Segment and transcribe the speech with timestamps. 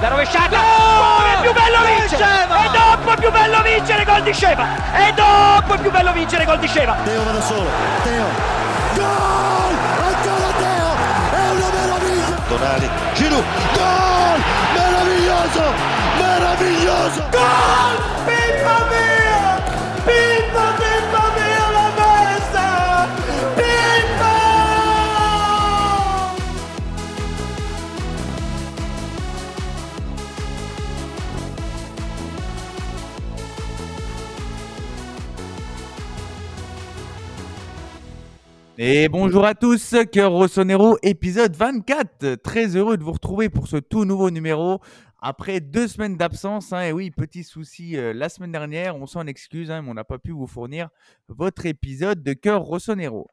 [0.00, 0.56] La rovesciata!
[0.56, 2.44] È più bello vincere!
[2.44, 4.66] E dopo è più bello vincere gol di Sceva!
[4.94, 6.94] E dopo è più bello vincere gol di Sceva!
[7.02, 7.68] Teo va da solo,
[8.04, 8.26] Teo!
[8.94, 9.74] Gol!
[10.06, 10.94] Ancora Teo!
[11.32, 12.36] È una meraviglia!
[12.46, 14.40] Tonali, Giroud, gol!
[14.74, 15.62] Meraviglioso!
[16.16, 17.24] Meraviglioso!
[17.30, 17.96] Gol!
[18.24, 19.60] Pippa mia!
[20.04, 20.97] Pippa mia
[38.80, 42.36] Et bonjour à tous, Cœur Rossonero, épisode 24.
[42.36, 44.80] Très heureux de vous retrouver pour ce tout nouveau numéro.
[45.20, 49.26] Après deux semaines d'absence, hein, et oui, petit souci euh, la semaine dernière, on s'en
[49.26, 50.90] excuse, hein, mais on n'a pas pu vous fournir
[51.26, 53.26] votre épisode de Cœur Rossonero.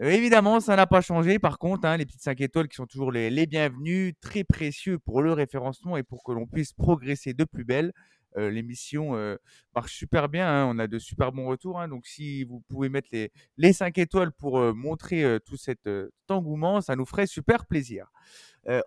[0.00, 1.38] Euh, évidemment, ça n'a pas changé.
[1.38, 4.98] Par contre, hein, les petites 5 étoiles qui sont toujours les, les bienvenus, très précieux
[4.98, 7.92] pour le référencement et pour que l'on puisse progresser de plus belle.
[8.36, 9.36] Euh, L'émission euh,
[9.74, 10.46] marche super bien.
[10.48, 11.80] hein, On a de super bons retours.
[11.80, 15.88] hein, donc, si vous pouvez mettre les, les 5 étoiles pour euh, montrer tout cet
[16.28, 18.10] engouement, ça nous ferait super plaisir.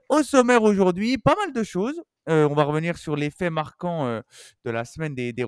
[0.10, 2.00] Au sommaire aujourd'hui, pas mal de choses.
[2.28, 4.22] On va revenir sur les faits marquants
[4.64, 5.44] de la semaine des, des.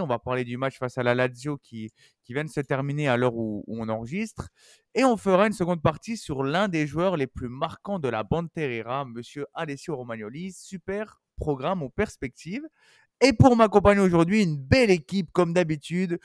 [0.00, 1.90] On va parler du match face à la Lazio qui,
[2.24, 4.48] qui vient de se terminer à l'heure où, où on enregistre.
[4.94, 8.22] Et on fera une seconde partie sur l'un des joueurs les plus marquants de la
[8.24, 10.52] bande Terrera, monsieur Alessio Romagnoli.
[10.52, 12.66] Super programme aux perspectives.
[13.22, 16.18] Et pour m'accompagner aujourd'hui, une belle équipe comme d'habitude.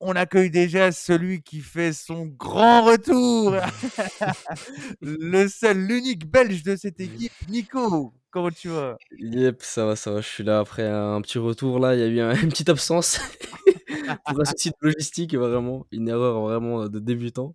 [0.00, 3.54] On accueille déjà celui qui fait son grand retour.
[5.00, 8.12] le seul, l'unique belge de cette équipe, Nico.
[8.30, 8.96] Comment tu vas?
[9.18, 10.20] Yep, ça va, ça va.
[10.20, 11.78] Je suis là après un petit retour.
[11.78, 13.18] Là, il y a eu un- une petite absence
[14.26, 15.86] pour un souci de logistique, vraiment.
[15.92, 17.54] Une erreur vraiment de débutant.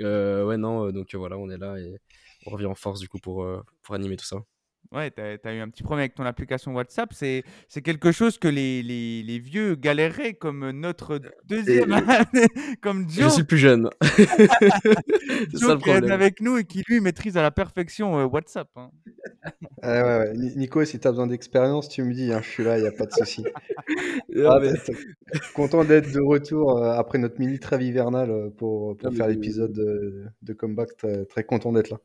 [0.00, 1.96] Euh, ouais, non, euh, donc euh, voilà, on est là et
[2.46, 3.46] on revient en force du coup pour,
[3.82, 4.38] pour animer tout ça.
[4.94, 7.12] Ouais, tu as, eu un petit problème avec ton application WhatsApp.
[7.14, 11.88] C'est c'est quelque chose que les, les, les vieux galéreraient comme notre deuxième,
[12.82, 13.88] comme Je Joe, suis plus jeune.
[14.02, 18.18] C'est Joe ça le qui est avec nous et qui lui maîtrise à la perfection
[18.18, 18.68] euh, WhatsApp.
[18.76, 18.90] hein.
[19.82, 20.32] Ah ouais, ouais.
[20.36, 22.82] Ni- Nico, si tu as besoin d'expérience, tu me dis, hein, je suis là, il
[22.82, 23.44] n'y a pas de souci.
[24.46, 24.94] Ah, mais- t'es
[25.54, 29.28] content d'être de retour euh, après notre mini trêve hivernale euh, pour, pour Non, faire
[29.28, 30.96] l'épisode de, de comeback.
[30.96, 31.98] Très, très content d'être là.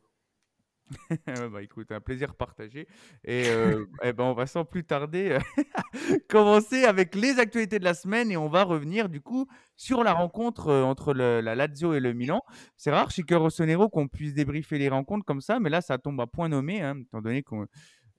[1.52, 2.86] Bah, écoute, un plaisir partagé.
[3.24, 7.84] Et euh, eh ben, on va sans plus tarder euh, commencer avec les actualités de
[7.84, 11.94] la semaine et on va revenir du coup sur la rencontre euh, entre la Lazio
[11.94, 12.42] et le Milan.
[12.76, 16.20] C'est rare chez Rossonero qu'on puisse débriefer les rencontres comme ça, mais là ça tombe
[16.20, 17.54] à point nommé, hein, étant donné que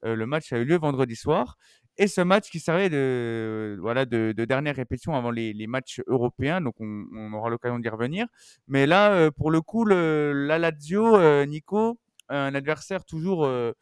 [0.04, 1.58] le match a eu lieu vendredi soir.
[1.98, 6.62] Et ce match qui servait de, voilà, de, de dernière répétition avant les, matchs européens,
[6.62, 8.26] donc on, on aura l'occasion d'y revenir.
[8.70, 13.74] Mais là, pour le coup, la Lazio, Nico, un adversaire toujours, euh,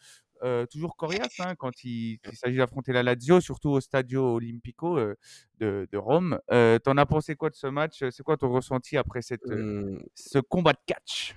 [0.44, 4.98] euh, toujours coriace hein, quand il, il s'agit d'affronter la Lazio, surtout au Stadio Olimpico
[4.98, 5.16] euh,
[5.60, 6.40] de, de Rome.
[6.50, 8.04] T'en as pensé quoi de ce match?
[8.12, 11.36] C'est quoi ton ressenti après cette, Hum, ce combat de catch?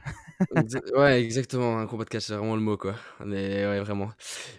[0.94, 1.78] Ouais, exactement.
[1.78, 2.94] Un combat de catch, c'est vraiment le mot, quoi.
[3.24, 4.10] Mais ouais, vraiment.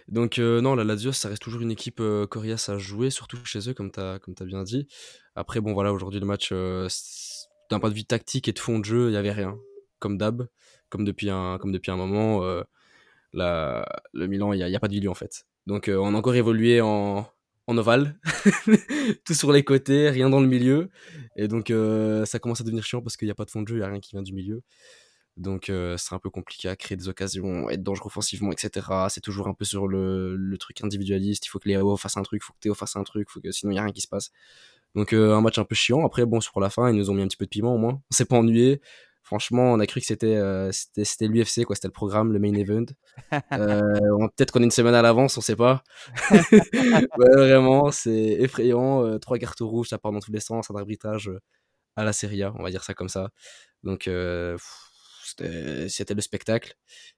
[0.08, 3.74] Donc, non, la Lazio, ça reste toujours une équipe coriace à jouer, surtout chez eux,
[3.74, 4.88] comme as, t'as bien dit.
[5.34, 8.84] Après, bon, voilà, aujourd'hui, le match, d'un point de vue tactique et de fond de
[8.84, 9.56] jeu, il n'y avait rien.
[9.98, 10.48] Comme d'hab,
[10.92, 12.62] comme depuis un, moment, euh,
[13.32, 15.46] le Milan, il n'y a, pas de milieu, en fait.
[15.66, 17.26] Donc, euh, on a encore évolué en,
[17.66, 18.18] en ovale,
[19.24, 20.90] tout sur les côtés, rien dans le milieu.
[21.36, 23.62] Et donc, euh, ça commence à devenir chiant parce qu'il n'y a pas de fond
[23.62, 24.62] de jeu, il n'y a rien qui vient du milieu.
[25.38, 28.86] Donc, euh, c'est un peu compliqué à créer des occasions, être dangereux offensivement, etc.
[29.08, 31.46] C'est toujours un peu sur le, le truc individualiste.
[31.46, 33.70] Il faut que Léo fasse un truc, il faut que Théo fasse un truc, sinon
[33.70, 34.30] il n'y a rien qui se passe.
[34.94, 36.04] Donc, un match un peu chiant.
[36.04, 37.78] Après, bon, sur la fin, ils nous ont mis un petit peu de piment au
[37.78, 38.02] moins.
[38.10, 38.82] On s'est pas ennuyé.
[39.32, 41.74] Franchement, on a cru que c'était euh, c'était l'UFC, quoi.
[41.74, 42.84] C'était le programme, le main event.
[43.54, 43.80] Euh,
[44.36, 45.82] Peut-être qu'on est une semaine à l'avance, on sait pas.
[46.30, 49.06] ouais, vraiment, c'est effrayant.
[49.06, 51.30] Euh, trois cartes rouges, ça part dans tous les sens, un arbitrage
[51.96, 53.30] à la Serie A, on va dire ça comme ça.
[53.84, 54.02] Donc,
[55.24, 56.74] c'était le spectacle.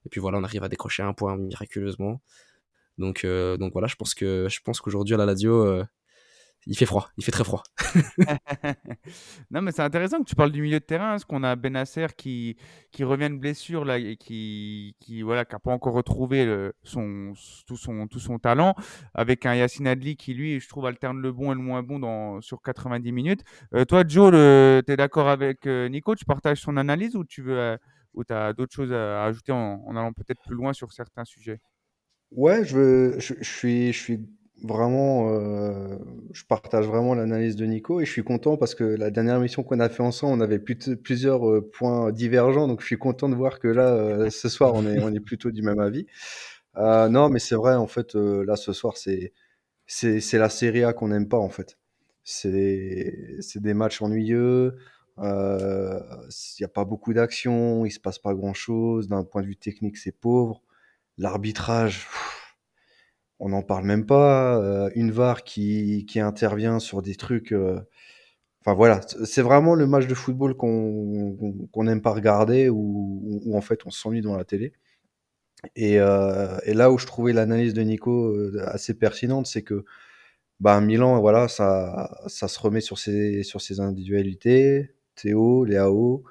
[0.06, 2.22] Et puis voilà, on arrive à décrocher un point miraculeusement.
[2.96, 5.82] Donc, donc voilà, je pense que je pense qu'aujourd'hui à la Lazio,
[6.66, 7.62] il fait froid, il fait très froid.
[9.50, 12.06] non, mais c'est intéressant que tu parles du milieu de terrain, parce qu'on a Benasser
[12.16, 12.56] qui,
[12.92, 16.72] qui revient de blessure là, et qui, qui voilà, qui n'a pas encore retrouvé le-
[16.82, 17.32] son,
[17.66, 18.74] tout, son, tout son talent,
[19.14, 21.98] avec un Yacine Adli qui, lui, je trouve, alterne le bon et le moins bon
[21.98, 23.42] dans, sur 90 minutes.
[23.74, 26.14] Euh, toi, Joe, tu es d'accord avec euh, Nico?
[26.14, 27.76] Tu partages son analyse ou tu veux, euh,
[28.14, 31.60] ou as d'autres choses à ajouter en, en allant peut-être plus loin sur certains sujets?
[32.30, 34.20] Ouais, je, veux- je, je suis, je suis
[34.62, 35.98] vraiment, euh,
[36.32, 39.62] je partage vraiment l'analyse de Nico et je suis content parce que la dernière mission
[39.62, 43.34] qu'on a fait ensemble, on avait plusieurs euh, points divergents, donc je suis content de
[43.34, 46.06] voir que là, euh, ce soir, on est, on est plutôt du même avis.
[46.76, 49.32] Non, mais c'est vrai, en fait, là, ce soir, c'est
[49.86, 51.78] c'est c'est la Serie A qu'on n'aime pas, en fait.
[52.24, 54.76] C'est c'est des matchs ennuyeux,
[55.18, 59.08] il y a pas beaucoup d'action, il se passe pas grand-chose.
[59.08, 60.62] D'un point de vue technique, c'est pauvre.
[61.18, 62.43] L'arbitrage, pff,
[63.40, 64.58] on n'en parle même pas.
[64.62, 67.80] Euh, une VAR qui qui intervient sur des trucs, euh,
[68.62, 71.36] enfin voilà, c'est vraiment le match de football qu'on
[71.72, 74.72] qu'on n'aime pas regarder ou ou en fait on s'ennuie devant la télé.
[75.76, 79.84] Et, euh, et là où je trouvais l'analyse de Nico euh, assez pertinente, c'est que
[80.60, 84.94] bah, Milan, voilà, ça, ça se remet sur ses, sur ses individualités.
[85.16, 86.24] Théo, Léao.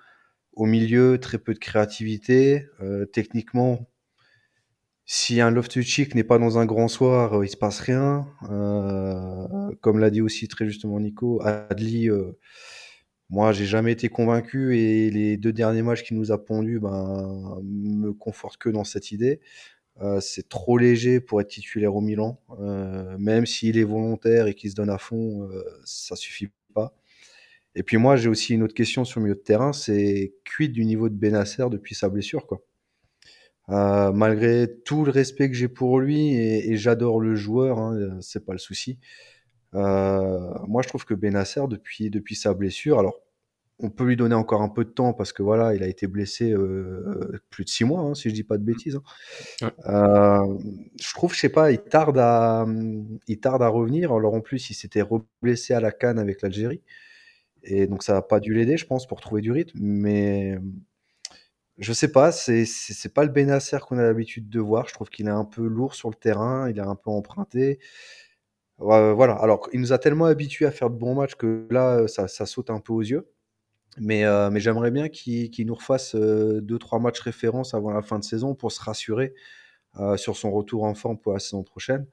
[0.53, 2.67] Au milieu, très peu de créativité.
[2.81, 3.87] Euh, techniquement,
[5.05, 8.27] si un Loftus-Cheek n'est pas dans un grand soir, euh, il se passe rien.
[8.49, 12.31] Euh, comme l'a dit aussi très justement Nico, Adli, euh,
[13.29, 17.59] moi, j'ai jamais été convaincu et les deux derniers matchs qu'il nous a pondus ben,
[17.63, 19.41] me confortent que dans cette idée.
[20.01, 22.39] Euh, c'est trop léger pour être titulaire au Milan.
[23.19, 25.49] Même s'il est volontaire et qu'il se donne à fond,
[25.83, 26.95] ça suffit pas.
[27.75, 30.71] Et puis moi, j'ai aussi une autre question sur le milieu de terrain, c'est quid
[30.71, 32.61] du niveau de Benasser depuis sa blessure, quoi.
[33.69, 37.95] Euh, malgré tout le respect que j'ai pour lui et, et j'adore le joueur, hein,
[37.95, 38.99] euh, c'est pas le souci.
[39.73, 43.21] Euh, moi, je trouve que Benasser, depuis, depuis sa blessure, alors
[43.79, 46.07] on peut lui donner encore un peu de temps parce que voilà, il a été
[46.07, 48.99] blessé euh, plus de six mois, hein, si je dis pas de bêtises.
[49.61, 49.71] hein.
[49.87, 50.59] Ouais.
[51.01, 52.65] Je trouve, je sais pas, il tarde à,
[53.27, 54.13] il tarde à revenir.
[54.13, 56.81] Alors en plus, il s'était reblessé à la canne avec l'Algérie.
[57.63, 59.79] Et donc ça n'a pas dû l'aider, je pense, pour trouver du rythme.
[59.81, 60.57] Mais
[61.77, 64.87] je sais pas, c'est c'est pas le Benasser qu'on a l'habitude de voir.
[64.87, 67.79] Je trouve qu'il est un peu lourd sur le terrain, il est un peu emprunté.
[68.77, 69.35] Voilà.
[69.35, 72.69] Alors, il nous a tellement habitués à faire de bons matchs que là, ça, saute
[72.69, 73.29] un peu aux yeux.
[73.99, 78.01] Mais, euh, mais j'aimerais bien qu'il nous refasse euh, deux, trois matchs références avant la
[78.01, 79.33] fin de saison pour se rassurer
[79.99, 82.07] euh, sur son retour en forme pour la saison prochaine.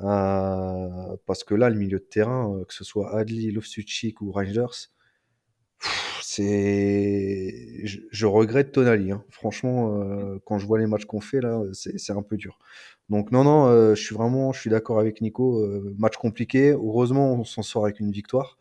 [0.00, 4.32] Euh, parce que là, le milieu de terrain, euh, que ce soit Adli, Loftus-Cheek ou
[4.32, 4.88] Rangers,
[6.34, 9.12] c'est, je, je regrette Tonali.
[9.12, 9.24] hein.
[9.30, 12.58] Franchement, euh, quand je vois les matchs qu'on fait là, c'est c'est un peu dur.
[13.10, 15.60] Donc non, non, euh, je suis vraiment, je suis d'accord avec Nico.
[15.60, 16.70] euh, match compliqué.
[16.72, 18.58] Heureusement, on s'en sort avec une victoire.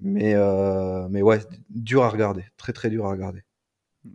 [0.00, 1.40] Mais, euh, mais ouais,
[1.70, 2.44] dur à regarder.
[2.56, 3.42] Très, très dur à regarder.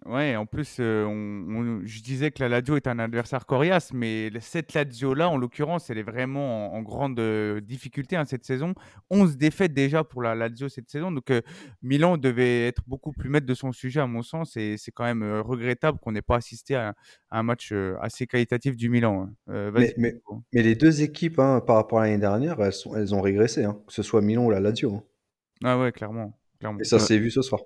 [0.06, 3.94] Ouais, en plus, euh, on- on- je disais que la Lazio est un adversaire coriace,
[3.94, 8.26] mais le- cette Lazio-là, en l'occurrence, elle est vraiment en, en grande euh, difficulté hein,
[8.26, 8.74] cette saison.
[9.10, 11.42] 11 défaites déjà pour la Lazio cette saison, donc euh,
[11.82, 15.06] Milan devait être beaucoup plus maître de son sujet à mon sens, et c'est quand
[15.06, 16.90] même euh, regrettable qu'on n'ait pas assisté à,
[17.30, 19.30] à un match euh, assez qualitatif du Milan.
[19.30, 19.34] hein.
[19.54, 20.44] Euh, vas-y, Mais, mais, Nico.
[20.52, 23.64] mais les deux équipes, hein, par rapport à l'année dernière, elles, sont, elles ont régressé,
[23.64, 24.96] hein, que ce soit Milan ou la Lazio.
[24.96, 25.04] hein.
[25.64, 26.80] Ah ouais, clairement, clairement.
[26.80, 27.62] Et ça s'est vu ce soir.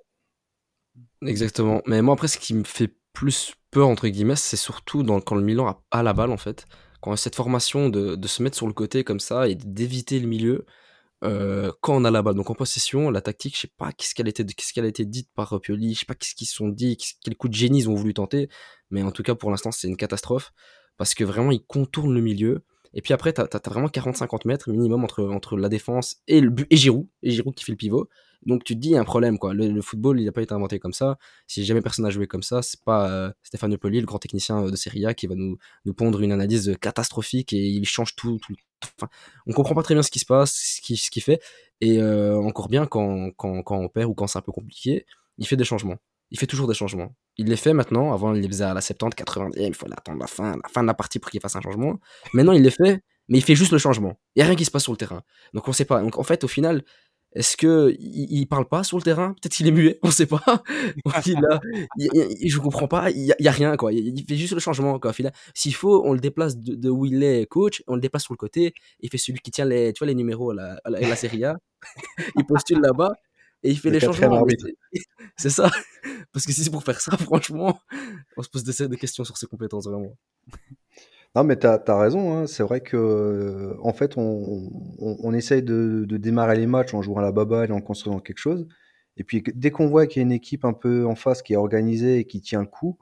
[1.26, 1.82] Exactement.
[1.86, 5.42] Mais moi, après, ce qui me fait plus peur, entre guillemets, c'est surtout quand le
[5.42, 6.66] Milan a, a la balle, en fait.
[7.00, 10.66] Quand cette formation de, se mettre sur le côté comme ça et d'éviter le milieu
[11.24, 12.34] euh, quand on a la balle.
[12.34, 15.04] Donc en possession, la tactique, je sais pas qu'est-ce qu'elle était, qu'est-ce qu'elle a été
[15.04, 17.80] dite par Pioli, je sais pas qu'est-ce qu'ils se sont dit, quel coup de génie
[17.80, 18.48] ils ont voulu tenter.
[18.90, 20.52] Mais en tout cas, pour l'instant, c'est une catastrophe
[20.96, 22.64] parce que vraiment, ils contournent le milieu.
[22.94, 26.50] Et puis après, t'as as, vraiment 40-50 mètres minimum entre, entre la défense et, le,
[26.50, 28.08] but- et Giroud, et Giroud qui fait le pivot.
[28.44, 29.54] Donc tu te dis, il y a un problème, quoi.
[29.54, 31.16] Le, football, il n'a pas été inventé comme ça.
[31.46, 34.64] Si jamais personne n'a joué comme ça, c'est pas euh, Stéphane Poli, le grand technicien
[34.64, 38.16] euh, de Serie A, qui va nous, nous pondre une analyse catastrophique et il change
[38.16, 38.38] tout.
[38.44, 38.54] tout
[38.98, 39.08] enfin,
[39.46, 41.40] on comprend pas très bien ce qui se passe, ce qu'il ce qu'il fait.
[41.80, 45.06] Et euh, encore bien, quand, quand, quand on perd ou quand c'est un peu compliqué,
[45.38, 45.98] il fait des changements.
[46.32, 47.14] Il fait toujours des changements.
[47.36, 48.12] Il les fait maintenant.
[48.12, 50.82] Avant, il les faisait à la 70, 80 il faut attendre la fin, la fin
[50.82, 52.00] de la partie pour qu'il fasse un changement.
[52.32, 54.18] Maintenant, il les fait, mais il fait juste le changement.
[54.34, 55.22] Il n'y a rien qui se passe sur le terrain.
[55.52, 56.00] Donc, on sait pas.
[56.00, 56.84] Donc, en fait, au final,
[57.34, 59.34] est-ce que il, il parle pas sur le terrain?
[59.34, 60.42] Peut-être qu'il est muet, on sait pas.
[61.26, 61.60] il a,
[61.98, 63.10] il, comprends pas.
[63.10, 63.92] Il y, a- rien quoi.
[63.92, 65.12] Il, fait juste le changement quoi.
[65.54, 68.38] S'il faut, on le déplace de, où il est coach, on le déplace sur le
[68.38, 68.74] côté.
[69.00, 71.16] Il fait celui qui tient les, tu vois les numéros à la, à à la
[71.16, 71.56] Serie A.
[72.36, 73.12] il postule là-bas
[73.62, 74.44] et il fait Le les changements.
[75.36, 75.70] C'est- ça.
[76.32, 77.78] Parce que si c'est pour faire ça, franchement,
[78.36, 80.16] on se pose des, des questions sur ses compétences vraiment.
[81.34, 82.36] Non, mais t'as as raison.
[82.36, 82.46] hein.
[82.46, 86.92] C'est vrai que, euh, en fait, on, on, on essaye de, de démarrer les matchs
[86.94, 88.66] en jouant à la baballe et en construisant quelque chose.
[89.16, 91.54] Et puis, dès qu'on voit qu'il y a une équipe un peu en face qui
[91.54, 92.98] est organisée et qui tient le coup,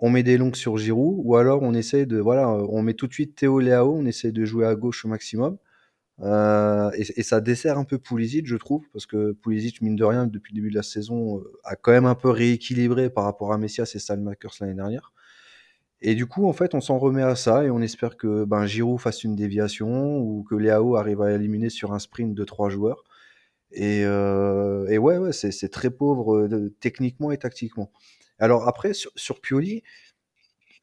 [0.00, 3.06] on met des longues sur Giroud, ou alors on essaye de, voilà, on met tout
[3.08, 5.56] de suite Théo Léao, on essaye de jouer à gauche au maximum.
[6.20, 10.26] Euh, et, ça dessert un peu Pulisic, je trouve, parce que Pulisic, mine de rien,
[10.26, 13.52] depuis le début de la saison, euh, a quand même un peu rééquilibré par rapport
[13.52, 15.12] à Messias et Salmakers l'année dernière.
[16.00, 18.66] Et du coup, en fait, on s'en remet à ça et on espère que ben,
[18.66, 22.70] Giroud fasse une déviation ou que Léao arrive à éliminer sur un sprint de trois
[22.70, 23.04] joueurs.
[23.72, 26.48] Et, euh, ouais, c'est très pauvre
[26.80, 27.92] techniquement et tactiquement.
[28.38, 29.82] Alors après, sur, sur Pioli,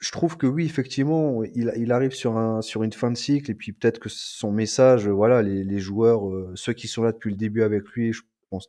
[0.05, 3.55] je trouve que oui, effectivement, il, arrive sur, un, sur une fin de cycle et
[3.55, 7.37] puis peut-être que son message, voilà, les, joueurs, euh, ceux qui sont là depuis le
[7.37, 8.21] début avec lui, je
[8.51, 8.67] pense,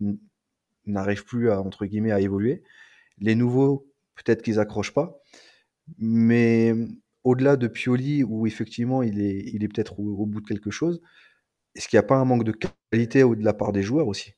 [0.86, 2.62] n'arrivent plus à, entre guillemets, à évoluer.
[3.18, 5.20] Les nouveaux, peut-être qu'ils accrochent pas.
[5.98, 6.72] Mais
[7.22, 11.02] au-delà de Pioli, où effectivement il est, peut-être au, au bout de quelque chose,
[11.74, 12.56] est-ce qu'il n'y a pas un manque de
[12.90, 14.32] qualité de la part des joueurs aussi?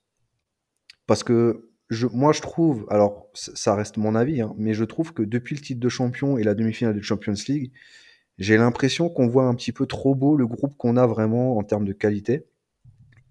[1.07, 5.13] Parce que je, moi, je trouve, alors ça reste mon avis, hein, mais je trouve
[5.15, 7.73] que depuis le titre de champion et la demi-finale de Champions League,
[8.39, 11.63] j'ai l'impression qu'on voit un petit peu trop beau le groupe qu'on a vraiment en
[11.65, 12.47] termes de qualité.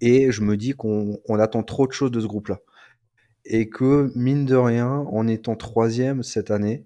[0.01, 2.59] Et je me dis qu'on on attend trop de choses de ce groupe-là.
[3.45, 6.85] Et que, mine de rien, en étant troisième cette année,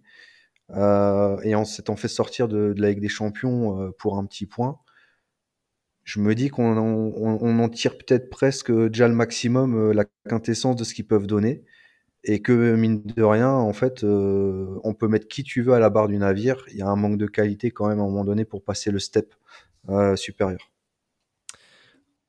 [0.71, 4.25] euh, et en s'étant fait sortir de, de, la Ligue des Champions euh, pour un
[4.25, 4.79] petit point,
[6.03, 10.75] je me dis qu'on on, en tire peut-être presque déjà le maximum, euh, la quintessence
[10.75, 11.63] de ce qu'ils peuvent donner.
[12.23, 15.79] Et que, mine de rien, en fait, euh, on peut mettre qui tu veux à
[15.79, 16.63] la barre du navire.
[16.69, 18.91] Il y a un manque de qualité quand même à un moment donné pour passer
[18.91, 19.33] le step
[19.89, 20.71] euh, supérieur.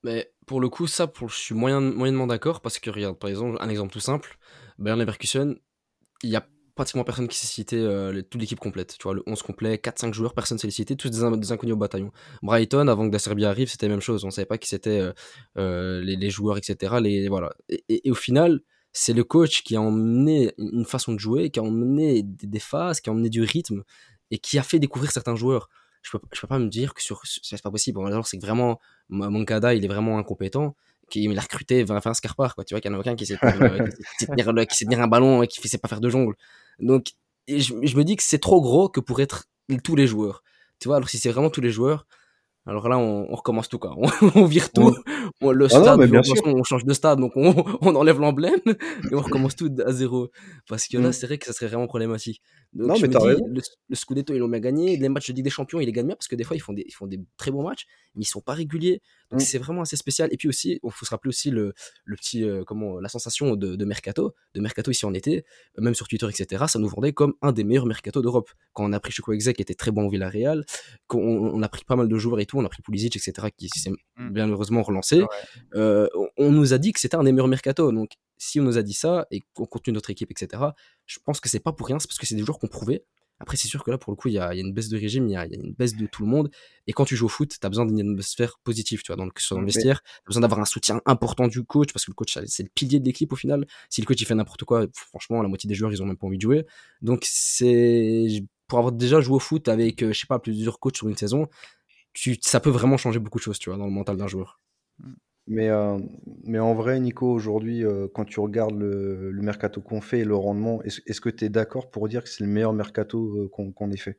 [0.03, 3.59] Mais pour le coup, ça, je suis moyen, moyennement d'accord parce que, regarde, par exemple,
[3.61, 4.39] un exemple tout simple
[4.79, 5.57] Bayern Leverkusen,
[6.23, 8.97] il y a pratiquement personne qui s'est cité euh, toute l'équipe complète.
[8.99, 12.13] Tu vois, le 11 complet, 4-5 joueurs, personne s'est cité, tous des, inconnus au bataillon.
[12.43, 14.25] Brighton, avant que Serbie arrive, c'était la même chose.
[14.25, 15.13] On savait pas qui c'était euh,
[15.59, 16.95] euh, les, joueurs, etc.
[17.29, 17.53] Voilà.
[17.69, 18.61] Et, au final,
[18.93, 23.01] c'est le coach qui a emmené une façon de jouer, qui a emmené des, phases,
[23.01, 23.83] qui a emmené du rythme
[24.31, 25.69] et qui a fait découvrir certains joueurs.
[26.03, 28.05] Je peux, je peux pas me dire que sur, c'est pas possible.
[28.05, 30.75] Alors, c'est que vraiment, Moncada, il est vraiment incompétent
[31.13, 33.27] qui il a recruté Vincent Scarpar quoi tu vois qu'il y en a aucun qui
[33.27, 33.85] sait tenir,
[34.19, 36.35] qui sait tenir, qui sait tenir un ballon et qui sait pas faire de jongle
[36.81, 37.13] donc
[37.49, 39.45] je, je, me dis que c'est trop gros que pour être
[39.85, 40.43] tous les joueurs
[40.81, 42.07] tu vois alors si c'est vraiment tous les joueurs
[42.65, 43.97] alors là, on, on recommence tout, quoi.
[43.97, 44.95] On, on vire tout.
[45.41, 48.61] On, le stade, ah non, on, on, change de stade, donc on, on enlève l'emblème
[48.67, 50.31] et on recommence tout à zéro.
[50.69, 51.13] Parce que là, mm.
[51.13, 52.41] c'est vrai que ça serait vraiment problématique.
[52.73, 54.97] Donc, non, mais dis, le, le, Scudetto, ils l'ont bien gagné.
[54.97, 56.61] Les matchs de Ligue des Champions, ils les gagnent bien parce que des fois, ils
[56.61, 59.03] font des, ils font des très bons matchs, mais ils sont pas réguliers.
[59.31, 59.45] Donc, mm.
[59.45, 60.31] c'est vraiment assez spécial.
[60.33, 61.75] Et puis aussi, il faut se rappeler aussi le,
[62.05, 65.45] le petit, euh, comment, la sensation de, de, Mercato, de Mercato ici en été,
[65.77, 66.65] même sur Twitter, etc.
[66.67, 68.51] Ça nous vendait comme un des meilleurs Mercato d'Europe.
[68.73, 70.65] Quand on a pris Exec, qui était très bon au Villarreal,
[71.09, 73.49] qu'on on a pris pas mal de joueurs et tout, on a pris Pulisic, etc.,
[73.55, 74.31] qui s'est mm.
[74.31, 75.21] bien heureusement relancé.
[75.21, 75.29] Ouais.
[75.75, 77.93] Euh, on nous a dit que c'était un des meilleurs Mercato.
[77.93, 78.13] Donc,
[78.43, 80.63] si on nous a dit ça et qu'on continue notre équipe, etc.,
[81.07, 83.05] je pense que c'est pas pour rien, c'est parce que c'est des joueurs qu'on prouvait.
[83.39, 84.99] Après, c'est sûr que là, pour le coup, il y, y a, une baisse de
[84.99, 86.51] régime, il y, y a, une baisse de tout le monde.
[86.89, 89.25] Et quand tu joues au foot, tu as besoin d'une atmosphère positive, tu vois, dans
[89.25, 90.03] le, que ce soit dans le vestiaire.
[90.03, 92.69] Tu as besoin d'avoir un soutien important du coach, parce que le coach, c'est le
[92.69, 93.65] pilier de l'équipe au final.
[93.89, 96.17] Si le coach, il fait n'importe quoi, franchement, la moitié des joueurs, ils ont même
[96.17, 96.67] pas envie de jouer.
[97.01, 98.45] Donc, c'est.
[98.67, 101.17] Pour avoir déjà joué au foot avec, euh, je sais pas, plusieurs coachs sur une
[101.17, 101.49] saison,
[102.13, 104.61] tu, ça peut vraiment changer beaucoup de choses, tu vois, dans le mental d'un joueur.
[105.49, 105.99] Mais, euh,
[106.45, 110.25] mais en vrai, Nico, aujourd'hui, euh, quand tu regardes le, le mercato qu'on fait et
[110.25, 113.37] le rendement, est-ce est que tu es d'accord pour dire que c'est le meilleur mercato
[113.37, 114.19] euh, qu'on qu ait fait?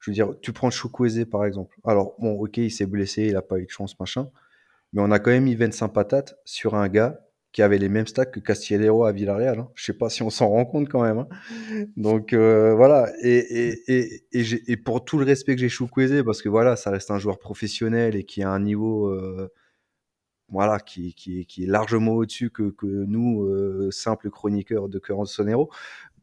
[0.00, 1.76] Je veux dire, tu prends Chukwueze par exemple.
[1.84, 4.30] Alors, bon, ok, il s'est blessé, il n'a pas eu de chance, machin.
[4.92, 7.20] Mais on a quand même mis Vincent Patate sur un gars
[7.52, 9.58] qui avait les mêmes stats que Castillero à Villarreal.
[9.58, 9.68] Hein.
[9.74, 11.18] Je sais pas si on s'en rend compte quand même.
[11.18, 11.28] Hein.
[11.96, 13.12] Donc voilà.
[13.22, 16.90] Et, et, et, et, pour tout le respect que j'ai Chukwueze, parce que voilà, ça
[16.90, 19.12] reste un joueur professionnel et qui a un niveau
[20.52, 25.70] voilà, qui, qui, qui, est largement au-dessus que, que, nous, euh, simples chroniqueurs de Sonero.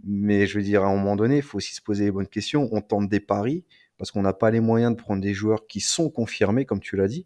[0.06, 2.28] Mais je veux dire, à un moment donné, il faut aussi se poser les bonnes
[2.28, 2.70] questions.
[2.72, 3.66] On tente des paris
[3.98, 6.96] parce qu'on n'a pas les moyens de prendre des joueurs qui sont confirmés, comme tu
[6.96, 7.26] l'as dit.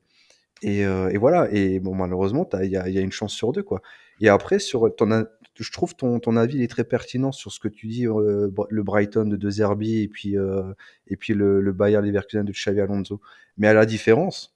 [0.61, 1.49] Et, euh, voilà.
[1.51, 3.81] Et malheureusement, il y a, une chance sur deux, quoi.
[4.21, 5.25] Et après, sur ton,
[5.59, 8.83] je trouve ton, ton avis est très pertinent sur ce que tu dis, euh, le
[8.83, 10.35] Brighton de De Zerbi et puis,
[11.07, 13.19] et puis le, le Bayer Leverkusen de Xavi Alonso.
[13.57, 14.55] Mais à la différence,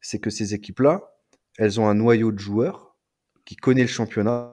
[0.00, 1.11] c'est que ces équipes-là,
[1.58, 2.96] elles ont un noyau de joueurs
[3.44, 4.52] qui connaît le championnat,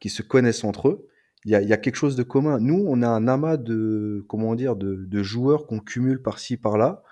[0.00, 1.08] qui se connaissent entre eux.
[1.44, 2.58] Il y a, quelque chose de commun.
[2.58, 7.04] Nous, on a un amas de, comment dire, de, de joueurs qu'on cumule par-ci, par-là.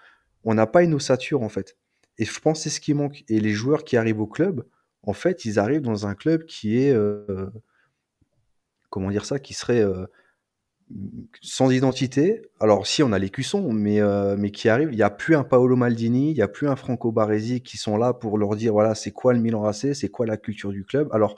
[0.43, 1.76] On n'a pas une ossature, en fait.
[2.19, 3.23] Et je pense que c'est ce qui manque.
[3.28, 4.66] Et les joueurs qui arrivent au club,
[5.04, 7.49] en fait, ils arrivent dans un club qui est, euh,
[8.90, 10.07] comment dire ça, qui serait euh,
[11.41, 12.43] sans identité.
[12.61, 15.37] Alors si on a les cuissons, mais, euh, mais qui arrivent, il n'y a plus
[15.37, 18.57] un Paolo Maldini, il n'y a plus un Franco Baresi qui sont là pour leur
[18.57, 21.09] dire voilà c'est quoi le Milan AC, c'est quoi la culture du club.
[21.13, 21.37] Alors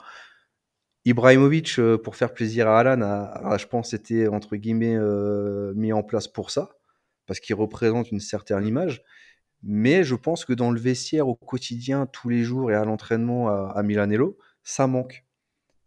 [1.05, 5.93] Ibrahimovic, euh, pour faire plaisir à Alan, a, je pense était entre guillemets euh, mis
[5.93, 6.69] en place pour ça,
[7.25, 9.03] parce qu'il représente une certaine image.
[9.63, 13.49] Mais je pense que dans le vestiaire au quotidien, tous les jours et à l'entraînement
[13.49, 15.26] à Milanello, ça manque.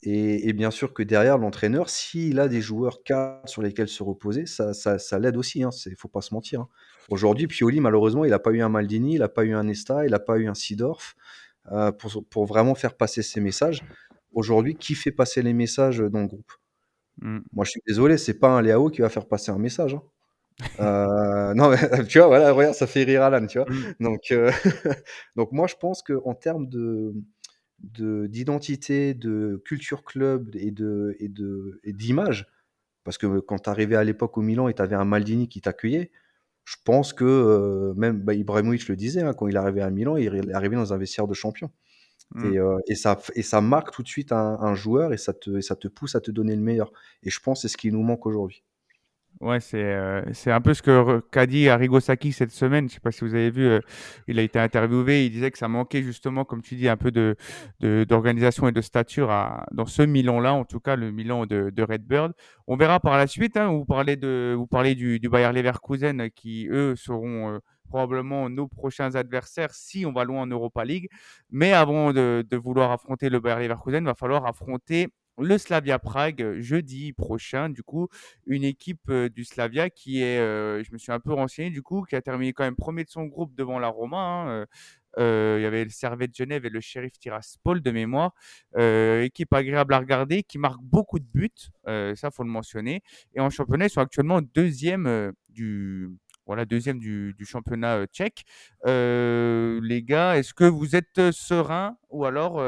[0.03, 4.03] Et, et, bien sûr que derrière, l'entraîneur, s'il a des joueurs cadres sur lesquels se
[4.03, 5.59] reposer, ça, ça, ça l'aide aussi.
[5.59, 6.63] Il hein, ne faut pas se mentir.
[6.63, 6.69] Hein.
[7.11, 10.07] Aujourd'hui, Pioli, malheureusement, il n'a pas eu un Maldini, il n'a pas eu un Nesta,
[10.07, 11.17] il n'a pas eu un Sidorf
[11.71, 13.85] euh, pour, pour, vraiment faire passer ses messages.
[14.33, 16.53] Aujourd'hui, qui fait passer les messages dans le groupe?
[17.21, 17.41] Mmh.
[17.53, 19.95] Moi, je suis désolé, c'est pas un Léao qui va faire passer un message.
[19.95, 20.03] Hein.
[20.81, 23.69] Euh, non, mais, tu vois, voilà, regarde, ça fait rire Alan, tu vois.
[23.71, 23.95] Mm.
[24.01, 24.51] Donc, euh,
[25.37, 27.15] donc moi, je pense qu'en termes de-
[27.83, 32.47] d'identité, de, culture club et de et de et d'image,
[33.05, 35.61] parce que quand tu arrivais à l'époque au Milan et tu avais un Maldini qui
[35.61, 36.11] t'accueillait,
[36.65, 40.17] je pense que euh, même bah, Ibrahimovic le disait, hein, quand il arrivait à Milan,
[40.17, 41.71] il est arrivé dans un vestiaire de champion.
[42.35, 42.53] Mm.
[42.53, 45.33] Et, euh, et, ça, et ça marque tout de suite un, un joueur et ça,
[45.33, 46.93] te, et ça te pousse à te donner le meilleur.
[47.23, 48.63] Et je pense que c'est ce qui nous manque aujourd'hui.
[49.41, 52.91] Ouais, c'est euh, c'est un peu ce que qu'a dit Arrigo Sacchi cette semaine.
[52.91, 53.81] Je sais pas si vous avez vu, euh,
[54.29, 55.25] il a été interviewé.
[55.25, 57.37] Il disait que ça manquait justement, comme tu dis, un peu de
[57.81, 59.29] d'organisation et de stature
[59.73, 62.35] dans ce Milan-là, en tout cas le Milan de, de Redbird.
[62.67, 63.57] On verra par la suite.
[63.57, 67.59] Hein, vous parlez de vous parlez du, du Bayer Leverkusen qui eux seront euh,
[67.89, 71.09] probablement nos prochains adversaires si on va loin en Europa League.
[71.51, 75.09] Mais avant de, de vouloir affronter le Bayer Leverkusen, il va falloir affronter
[75.41, 77.69] le Slavia Prague jeudi prochain.
[77.69, 78.09] Du coup,
[78.47, 82.17] une équipe du Slavia qui est, je me suis un peu renseigné du coup, qui
[82.17, 84.19] a terminé quand même premier de son groupe devant la Roma.
[84.19, 84.67] hein,
[85.17, 88.33] il y avait le Servet de Genève et le Sheriff Tiraspol de mémoire.
[88.79, 91.51] Équipe agréable à regarder, qui marque beaucoup de buts.
[91.87, 93.03] Euh, ça, faut le mentionner.
[93.35, 96.11] Et en championnat, ils sont actuellement deuxième du,
[96.51, 98.43] voilà, deuxième du, du championnat euh, tchèque.
[98.85, 102.61] Euh, les gars, est-ce que vous êtes euh, sereins ou alors,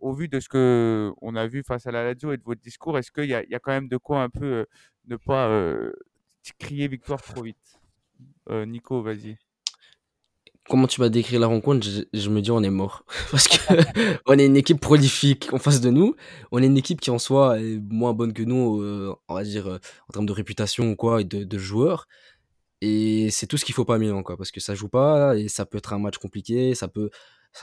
[0.00, 2.60] au vu de ce que on a vu face à la Lazio et de votre
[2.60, 4.66] discours, est-ce qu'il y y a quand même de quoi un peu
[5.06, 5.48] ne pas
[6.58, 7.80] crier victoire trop vite?
[8.50, 9.36] Nico, vas-y.
[10.68, 13.04] Comment tu m'as décrit la rencontre, je, me dis on est mort.
[13.30, 13.56] Parce que
[14.26, 16.16] on est une équipe prolifique en face de nous.
[16.50, 18.82] On est une équipe qui en soi est moins bonne que nous,
[19.28, 19.68] on va dire,
[20.08, 22.08] en termes de réputation ou quoi, et de joueurs.
[22.80, 24.36] Et c'est tout ce qu'il faut pas Milan, quoi.
[24.36, 27.10] Parce que ça joue pas, et ça peut être un match compliqué, ça peut...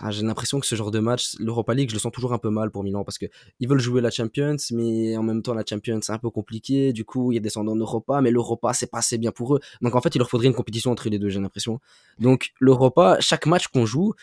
[0.09, 2.49] J'ai l'impression que ce genre de match, l'Europa League, je le sens toujours un peu
[2.49, 3.27] mal pour Milan parce que
[3.59, 6.91] ils veulent jouer la Champions, mais en même temps la Champions c'est un peu compliqué.
[6.91, 9.59] Du coup, ils descendent en Europa, mais l'Europa c'est pas assez bien pour eux.
[9.81, 11.79] Donc en fait, il leur faudrait une compétition entre les deux, j'ai l'impression.
[12.19, 14.13] Donc l'Europa, chaque match qu'on joue,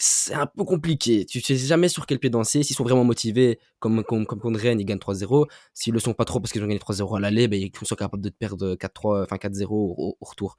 [0.00, 1.26] c'est un peu compliqué.
[1.26, 2.62] Tu sais jamais sur quel pied danser.
[2.62, 5.46] S'ils sont vraiment motivés, comme, comme, comme contre Rennes, ils gagnent 3-0.
[5.74, 7.96] S'ils le sont pas trop parce qu'ils ont gagné 3-0 à l'aller, ben, ils sont
[7.96, 10.56] capables de te perdre 4-3, enfin 4-0 au, au retour.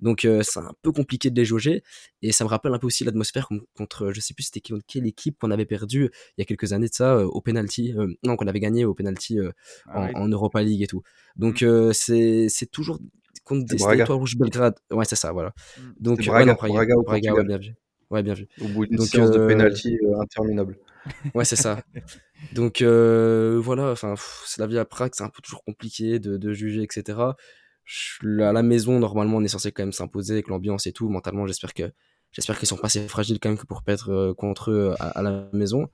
[0.00, 1.82] Donc euh, c'est un peu compliqué de les jauger.
[2.20, 5.06] Et ça me rappelle un peu aussi l'atmosphère contre, je sais plus c'était contre quelle
[5.06, 7.94] équipe qu'on avait perdu il y a quelques années de ça, euh, au penalty.
[7.96, 9.52] Euh, non, qu'on avait gagné au penalty euh,
[9.86, 10.12] Ah en, ouais.
[10.16, 11.02] en Europa League et tout.
[11.36, 12.98] Donc euh, c'est c'est toujours
[13.44, 14.04] contre des Braga.
[14.04, 14.74] Étoiles Rouges Belgrade.
[14.90, 15.54] Ouais, c'est ça, voilà.
[15.78, 15.82] Mm.
[16.00, 17.74] Donc ouais, Braga, non, Braga, Braga au Braga, ouais, bien vu.
[18.12, 18.48] Ouais, bien vu.
[18.58, 20.78] Au bout d'une séance de euh, penalty euh, interminable.
[21.34, 21.82] Ouais, c'est ça.
[22.52, 24.14] Donc euh, voilà, enfin,
[24.46, 27.36] c'est la vie à Prague, c'est un peu toujours compliqué de, de juger, etc.
[27.84, 31.08] Je- à la maison, normalement, on est censé quand même s'imposer avec l'ambiance et tout.
[31.10, 31.92] Mentalement, j'espère que
[32.32, 35.08] j'espère qu'ils sont pas assez fragiles quand même que pour perdre euh, contre eux à,
[35.10, 35.88] à la maison.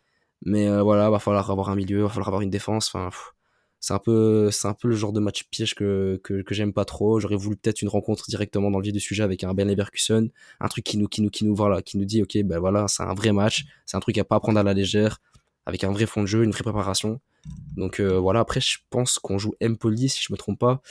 [0.44, 2.88] Mais euh, voilà, va falloir avoir un milieu, va falloir avoir une défense.
[2.94, 3.32] Enfin, pff,
[3.80, 6.72] c'est un peu c'est un peu le genre de match piège que que, que j'aime
[6.72, 7.20] pas trop.
[7.20, 10.30] J'aurais voulu peut-être une rencontre directement dans le vif du sujet avec un Ben Leverkusen,
[10.60, 12.88] un truc qui nous qui nous qui nous voilà, qui nous dit ok ben voilà,
[12.88, 15.18] c'est un vrai match, c'est un truc à pas prendre à la légère
[15.66, 17.20] avec un vrai fond de jeu, une vraie préparation.
[17.76, 20.82] Donc euh, voilà, après je pense qu'on joue Empoli si je me trompe pas,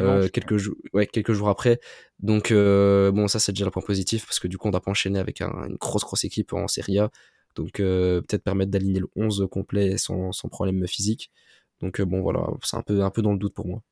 [0.00, 1.80] euh, quelques jours ouais, quelques jours après.
[2.20, 4.80] Donc euh, bon, ça c'est déjà le point positif parce que du coup on doit
[4.80, 7.10] pas enchaîner avec un- une grosse grosse équipe en Serie A.
[7.54, 11.30] Donc peut-être permettre d'aligner le 11 complet sans, sans problème physique.
[11.82, 13.82] Donc euh, bon voilà, c'est un peu un peu dans le doute pour moi.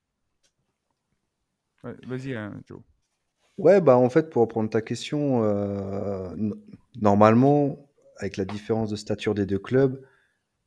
[1.84, 2.80] ouais, vas-y, hein, Joe.
[3.58, 6.34] Ouais, bah en fait, pour reprendre ta question, euh,
[7.00, 10.00] normalement, avec la différence de stature des deux clubs,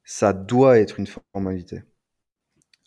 [0.06, 1.84] ça doit être une formalité.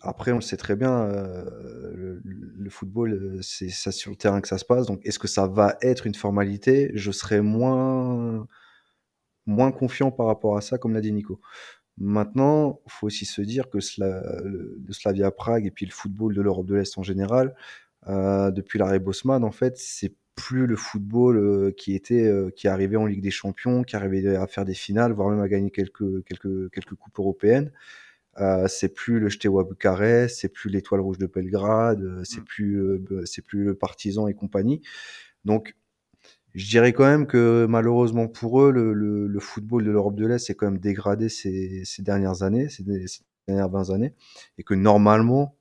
[0.03, 4.41] Après, on le sait très bien, euh, le, le football, c'est ça sur le terrain
[4.41, 4.87] que ça se passe.
[4.87, 6.91] Donc, est-ce que ça va être une formalité?
[6.95, 8.47] Je serais moins,
[9.47, 11.41] moins confiant par rapport à ça, comme l'a dit Nico.
[11.99, 15.93] Maintenant, il faut aussi se dire que Sla- le, le Slavia Prague et puis le
[15.93, 17.55] football de l'Europe de l'Est en général,
[18.09, 22.69] euh, depuis l'arrêt Bosman, en fait, c'est plus le football euh, qui était, euh, qui
[22.69, 25.71] arrivait en Ligue des Champions, qui arrivait à faire des finales, voire même à gagner
[25.71, 27.73] quelques, quelques, quelques coupes européennes.
[28.39, 32.45] Euh, c'est plus le Steaua Bucarest, c'est plus l'Étoile Rouge de Belgrade, euh, c'est Mm.
[32.45, 34.83] plus, euh, c'est plus le Partizan et compagnie.
[35.47, 35.75] Donc,
[36.57, 40.27] je dirais quand même que malheureusement pour eux, le, le- le football de l'Europe de
[40.27, 44.15] l'Est s'est quand même dégradé ces, ces dernières années, ces, ces dernières 20 années,
[44.59, 45.57] et que normalement,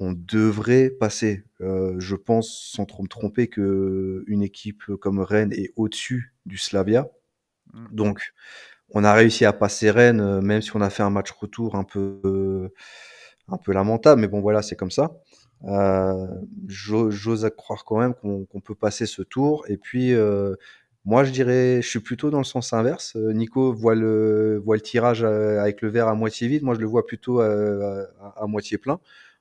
[0.00, 1.44] on devrait passer.
[1.60, 6.58] Euh, je pense, sans trop me tromper, que une équipe comme Rennes est au-dessus du
[6.58, 7.08] Slavia.
[7.74, 7.86] Mm.
[7.92, 8.20] Donc,
[8.90, 11.76] on a réussi à passer Rennes, euh, même si on a fait un match retour
[11.76, 12.68] un peu, euh,
[13.48, 15.12] un peu lamentable, mais bon, voilà, c'est comme ça.
[15.64, 16.26] Euh,
[16.68, 19.64] j'o- J'ose croire quand même qu'on peut passer ce tour.
[19.68, 20.54] Et puis, euh,
[21.04, 23.16] moi, je dirais, je suis plutôt dans le sens inverse.
[23.16, 26.62] Euh, Nico voit le, voit le tirage avec le verre à moitié vide.
[26.64, 29.00] Moi, je le vois plutôt à, à moitié plein,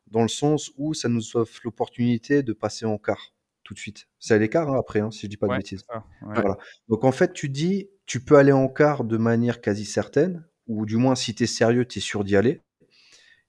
[0.10, 3.34] dans le sens où ça nous offre l'opportunité de passer en quart.
[3.64, 4.08] tout de suite.
[4.20, 5.86] C'est à l'écart hein, après, hein, si je dis pas de Ouais, bêtises.
[5.88, 6.34] c'est ça, ouais.
[6.34, 6.58] Voilà.
[6.90, 10.86] Donc en fait, tu dis, tu peux aller en quart de manière quasi certaine, ou
[10.86, 12.62] du moins si tu es sérieux, tu es sûr d'y aller.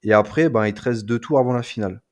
[0.02, 2.02] Et après, ben, il te reste deux tours avant la finale.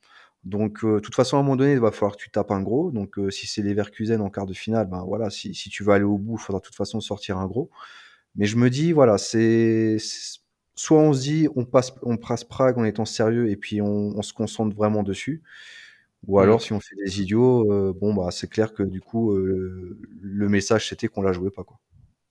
[0.45, 2.51] Donc, euh, de toute façon, à un moment donné, il va falloir que tu tapes
[2.51, 2.91] un gros.
[2.91, 5.85] Donc, euh, si c'est les Leverkusen en quart de finale, ben voilà, si, si tu
[5.85, 7.71] veux aller au bout, il faudra de toute façon sortir un gros.
[8.37, 9.99] Mais je me dis, voilà, c'est
[10.75, 14.17] soit on se dit, on passe, on passe Prague en étant sérieux et puis on,
[14.19, 15.43] on se concentre vraiment dessus.
[16.27, 16.43] Ou Mm.
[16.43, 19.99] alors, si on fait des idiots, euh, bon, bah, c'est clair que du coup, euh,
[20.23, 21.79] le message c'était qu'on la jouait pas, quoi.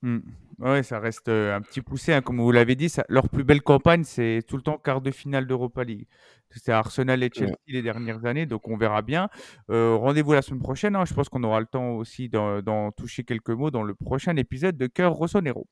[0.02, 0.18] Mm.
[0.60, 2.88] Ouais, ça reste euh, un petit poussé, hein, comme vous l'avez dit.
[2.88, 6.06] ça- leur plus belle campagne, c'est tout le temps quart de finale d'Europa League.
[6.50, 9.28] C'est Arsenal et Chelsea les dernières années, donc on verra bien.
[9.70, 10.96] Euh, Rendez-vous la semaine prochaine.
[10.96, 13.94] hein, Je pense qu'on aura le temps aussi d'en d'en toucher quelques mots dans le
[13.94, 15.66] prochain épisode de Cœur Rossonero.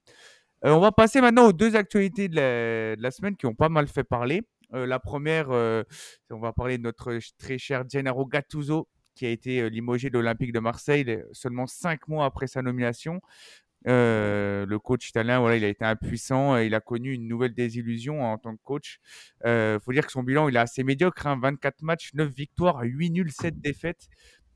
[0.64, 3.54] Euh, on va passer maintenant aux deux actualités de la, de la semaine qui ont
[3.54, 4.42] pas mal fait parler.
[4.74, 5.82] Euh, la première, euh,
[6.30, 10.10] on va parler de notre ch- très cher Gennaro Gattuso, qui a été euh, limogé
[10.10, 13.20] de l'Olympique de Marseille euh, seulement cinq mois après sa nomination.
[13.86, 16.56] Euh, le coach italien, voilà, il a été impuissant.
[16.58, 18.98] et Il a connu une nouvelle désillusion en tant que coach.
[19.44, 21.26] Il faut dire que son bilan, il est assez médiocre.
[21.26, 24.08] hein, 24 matchs, 9 victoires, 8 nuls, 7 défaites,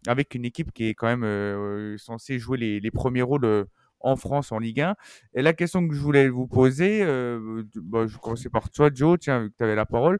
[0.07, 3.65] avec une équipe qui est quand même euh, censée jouer les, premiers rôles euh,
[4.01, 4.97] en France en Ligue 1.
[5.35, 8.91] Et la question que je voulais vous poser, euh, bah, je vais commencer par toi,
[8.93, 10.19] Joe, tiens, que tu avais la parole.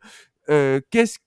[0.51, 1.19] Euh, Qu'est-ce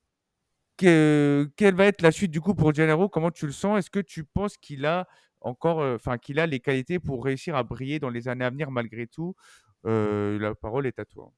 [0.77, 3.09] que, quelle va être la suite du coup pour Gennaro?
[3.09, 3.79] Comment tu le sens?
[3.79, 5.07] Est-ce que tu penses qu'il a
[5.45, 8.71] encore, enfin, qu'il a les qualités pour réussir à briller dans les années à venir
[8.71, 9.35] malgré tout
[9.85, 11.31] La parole est à toi.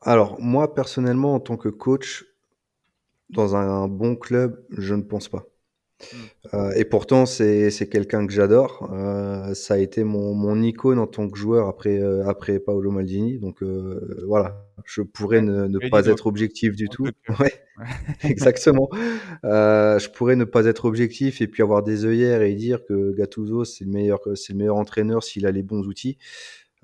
[0.00, 2.24] Alors, moi, personnellement, en tant que coach,
[3.30, 5.46] dans un bon club, je ne pense pas.
[6.54, 8.88] Euh, et pourtant, c'est c'est quelqu'un que j'adore.
[8.92, 12.90] Euh, ça a été mon, mon icône en tant que joueur après, euh, après Paolo
[12.90, 13.38] Maldini.
[13.38, 13.62] Donc
[14.26, 17.08] voilà, je pourrais ne, pas être objectif du tout.
[17.40, 17.52] Ouais,
[18.24, 18.88] exactement.
[19.42, 23.64] Je pourrais ne pas être objectif et puis avoir des œillères et dire que Gattuso,
[23.64, 26.18] c'est le meilleur, c'est le meilleur entraîneur s'il a les bons outils.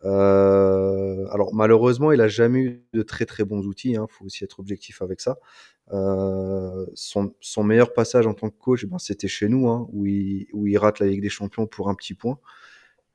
[0.05, 3.93] Euh, alors malheureusement, il a jamais eu de très très bons outils.
[3.93, 5.39] Il faut aussi être objectif avec ça.
[5.93, 10.07] Euh, son, son meilleur passage en tant que coach, ben, c'était chez nous, hein, où,
[10.07, 12.39] il, où il rate la Ligue des Champions pour un petit point.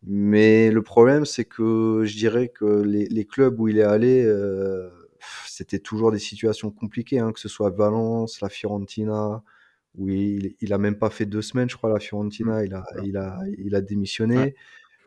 [0.04, 4.23] Mais le problème, c'est que je dirais que les, les clubs où il est allé,
[4.25, 4.89] euh,
[5.47, 9.43] c'était toujours des situations compliquées, hein, que ce soit Valence, la Fiorentina,
[9.95, 12.86] où il, il a même pas fait deux semaines, je crois, la Fiorentina, il a,
[13.04, 14.38] il a, il a démissionné.
[14.38, 14.56] Ouais.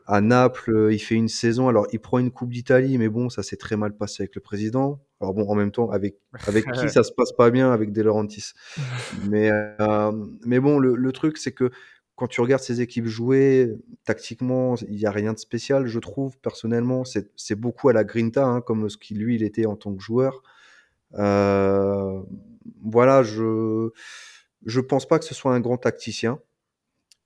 [0.06, 1.68] À Naples, euh, il fait une saison.
[1.68, 4.40] Alors, il prend une Coupe d'Italie, mais bon, ça s'est très mal passé avec le
[4.40, 5.00] président.
[5.20, 8.02] Alors bon, en même temps, avec, avec qui ça se passe pas bien avec De
[8.02, 8.52] Laurentiis.
[9.30, 10.12] Mais, euh,
[10.44, 11.70] mais bon, le, le truc, c'est que
[12.16, 16.38] quand tu regardes ces équipes jouer, tactiquement, il n'y a rien de spécial, je trouve,
[16.38, 17.04] personnellement.
[17.04, 20.02] C'est beaucoup à la grinta, hein, comme ce qu'il, lui, il était en tant que
[20.02, 20.42] joueur.
[21.14, 22.22] Euh,
[22.82, 23.90] voilà, je
[24.64, 26.38] je pense pas que ce soit un grand tacticien.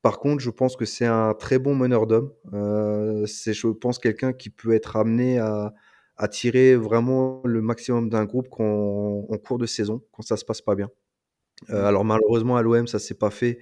[0.02, 2.32] Par contre, je pense que c'est un très bon meneur d'hommes.
[2.52, 5.74] Euh, c'est, je pense, quelqu'un qui peut être amené à,
[6.16, 10.44] à tirer vraiment le maximum d'un groupe quand, en cours de saison, quand ça se
[10.44, 10.90] passe pas bien.
[11.70, 13.59] Euh, alors malheureusement à l'OM ça s'est pas fait.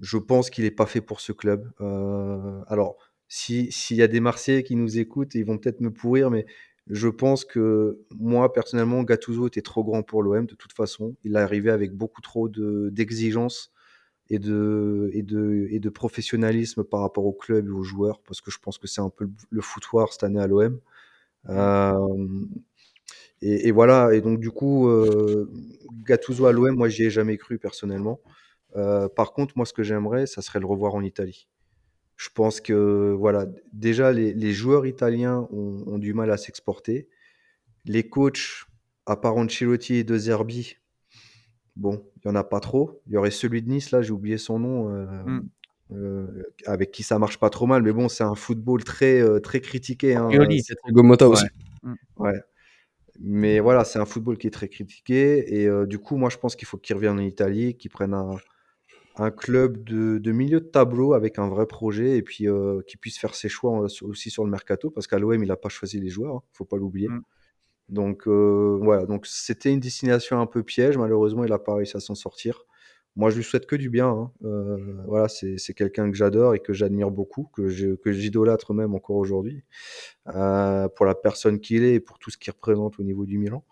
[0.00, 1.70] Je pense qu'il est pas fait pour ce club.
[1.80, 2.96] Euh, alors
[3.28, 6.46] si s'il y a des Marseillais qui nous écoutent, ils vont peut-être me pourrir, mais
[6.88, 11.16] je pense que moi personnellement Gattuso était trop grand pour l'OM de toute façon.
[11.24, 13.72] Il est arrivé avec beaucoup trop de d'exigences
[14.30, 18.40] et de, et, de, et de professionnalisme par rapport au club et aux joueurs, parce
[18.40, 20.80] que je pense que c'est un peu le, foutoir cette année à l'OM.
[21.48, 22.08] Euh,
[23.40, 25.50] et, voilà, et donc du coup, euh,
[26.04, 28.20] Gattuso à l'OM, moi j'y ai jamais cru personnellement.
[28.76, 31.48] Euh, par contre, moi ce que j'aimerais, ça serait le revoir en Italie.
[32.16, 37.08] Je pense que voilà, déjà les, joueurs italiens ont, ont, du mal à s'exporter.
[37.84, 38.64] Les coachs,
[39.06, 40.76] à part Ancelotti et De Zerbi,
[41.78, 43.00] Bon, il n'y en a pas trop.
[43.06, 45.48] Il y aurait celui de Nice, là, j'ai oublié son nom, euh, mm.
[45.92, 47.82] euh, avec qui ça marche pas trop mal.
[47.82, 50.16] Mais bon, c'est un football très, euh, très critiqué.
[50.16, 50.28] Hein.
[50.60, 51.46] C'est Gomota aussi.
[51.84, 51.92] Ouais.
[52.16, 52.40] ouais.
[53.20, 55.60] Mais voilà, c'est un football qui est très critiqué.
[55.60, 58.14] Et euh, du coup, moi, je pense qu'il faut qu'il revienne en Italie, qu'il prenne
[58.14, 58.36] un,
[59.16, 62.98] un club de, de, milieu de tableau avec un vrai projet et puis euh, qu'il
[62.98, 64.90] puisse faire ses choix aussi sur le mercato.
[64.90, 67.08] Parce qu'à l'OM, il n'a pas choisi les joueurs, il hein, ne faut pas l'oublier.
[67.08, 67.22] Mm.
[67.88, 70.98] Donc euh, voilà, donc c'était une destination un peu piège.
[70.98, 72.64] Malheureusement, il n'a pas réussi à s'en sortir.
[73.16, 74.08] Moi, je lui souhaite que du bien.
[74.08, 74.32] Hein.
[74.44, 79.64] Euh, voilà, c'est quelqu'un que j'adore et que j'admire beaucoup, que j'idolâtre même encore aujourd'hui,
[80.28, 83.38] euh, pour la personne qu'il est et pour tout ce qu'il représente au niveau du
[83.38, 83.64] Milan.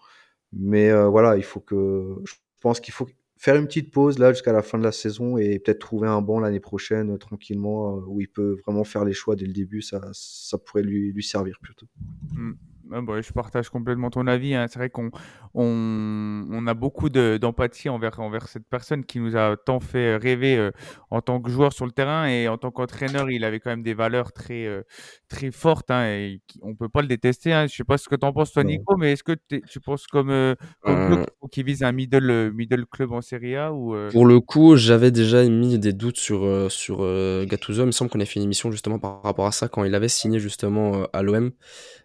[0.53, 4.53] Mais voilà, il faut que, je pense qu'il faut faire une petite pause là jusqu'à
[4.53, 8.29] la fin de la saison et peut-être trouver un banc l'année prochaine tranquillement où il
[8.29, 9.83] peut vraiment faire les choix dès le début.
[9.83, 11.87] Ça, ça pourrait lui, lui servir plutôt.
[12.33, 12.55] Mmh.
[12.93, 14.55] Ah bah, je partage complètement ton avis.
[14.55, 14.67] hein.
[14.69, 15.11] C'est vrai qu'on
[15.55, 20.17] on, on a beaucoup de- d'empathie envers, envers cette personne qui nous a tant fait
[20.17, 20.71] rêver euh,
[21.11, 23.83] en tant que joueur sur le terrain et en tant qu'entraîneur, il avait quand même
[23.83, 24.83] des valeurs très, euh,
[25.29, 27.53] très fortes hein, et qui- on peut pas le détester.
[27.53, 27.67] Hein.
[27.67, 28.71] Je sais pas ce que tu en penses toi, Non.
[28.71, 32.31] Nico, mais est-ce que t'es- tu penses comme, euh, comme Euh, qu'il vise un middle,
[32.31, 35.93] euh, middle club en Serie A ou euh, Pour le coup, j'avais déjà émis des
[35.93, 37.83] doutes sur, euh, sur euh, Gattuso.
[37.83, 39.95] Il me semble qu'on a fait une émission justement par rapport à ça quand il
[39.95, 41.51] avait signé justement euh, à l'OM.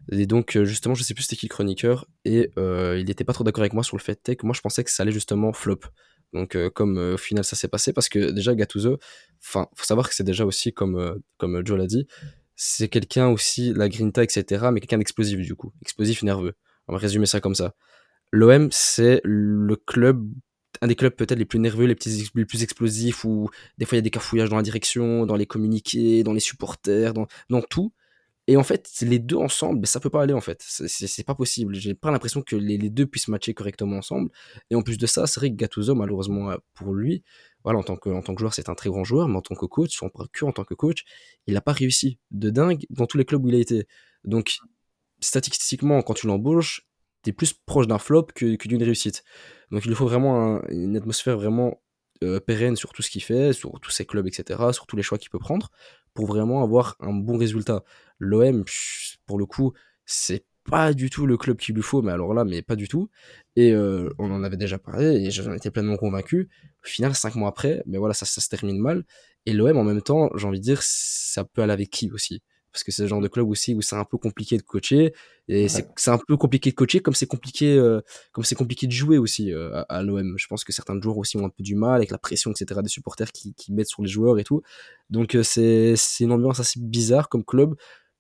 [0.10, 2.08] Et donc, euh, justement, je sais plus c'était qui le chroniqueur.
[2.26, 4.62] Et euh, il n'était pas trop d'accord avec moi sur le fait que moi, je
[4.62, 5.80] pensais que ça allait justement flop.
[6.34, 9.00] Donc, euh, comme euh, au final ça s'est passé, parce que déjà Gattuso,
[9.44, 12.08] enfin, faut savoir que c'est déjà aussi, comme, comme Joe l'a dit,
[12.56, 15.74] c'est quelqu'un aussi, la grinta, etc., mais quelqu'un d'explosif du coup.
[15.82, 16.54] Explosif, nerveux.
[16.88, 17.74] On va résumer ça comme ça.
[18.32, 20.26] L'OM, c'est le club,
[20.82, 24.00] un des clubs peut-être les plus nerveux, les, plus explosifs, où des fois il y
[24.00, 27.94] a des cafouillages dans la direction, dans les communiqués, dans les supporters, dans tout.
[28.52, 30.62] Et en fait, les deux ensemble, ben, ça peut pas aller en fait.
[30.62, 31.74] C'est- pas possible.
[31.76, 34.30] J'ai pas l'impression que les, deux puissent matcher correctement ensemble.
[34.70, 37.24] Et en plus de ça, c'est vrai que Gattuso, malheureusement euh, pour lui,
[37.64, 39.42] voilà, en tant que, en tant que joueur, c'est un très grand joueur, mais en
[39.42, 41.06] tant que coach, on parle que en tant que coach,
[41.48, 43.88] il n'a pas réussi de dingue dans tous les clubs où il a été.
[44.26, 44.58] Donc,
[45.22, 46.88] statistiquement, quand tu l'embauches,
[47.22, 49.24] t'es plus proche d'un flop que, d'une réussite.
[49.72, 51.82] Donc il lui faut vraiment un- une atmosphère vraiment
[52.24, 55.04] euh, pérenne sur tout ce qu'il fait, sur tous ses clubs, etc., sur tous les
[55.04, 55.72] choix qu'il peut prendre,
[56.14, 57.84] pour vraiment avoir un bon résultat.
[58.20, 58.64] L'OM,
[59.26, 59.74] pour le coup,
[60.06, 62.88] c'est pas du tout le club qu'il lui faut, mais alors là, mais pas du
[62.88, 63.10] tout.
[63.56, 66.50] Et euh, on en avait déjà parlé, et j'en étais pleinement convaincu.
[66.84, 69.04] Au final, cinq mois après, mais voilà, ça, ça se termine mal.
[69.46, 72.42] Et l'OM, en même temps, j'ai envie de dire, ça peut aller avec qui aussi?
[72.72, 75.14] Parce que c'est le genre de club aussi où c'est un peu compliqué de coacher
[75.48, 78.88] et c'est c'est un peu compliqué de coacher comme c'est compliqué euh, comme c'est compliqué
[78.88, 81.50] de jouer aussi euh, à, à l'OM je pense que certains joueurs aussi ont un
[81.50, 84.40] peu du mal avec la pression etc des supporters qui, qui mettent sur les joueurs
[84.40, 84.62] et tout.
[85.10, 87.76] Donc euh, c'est c'est une ambiance assez bizarre comme club.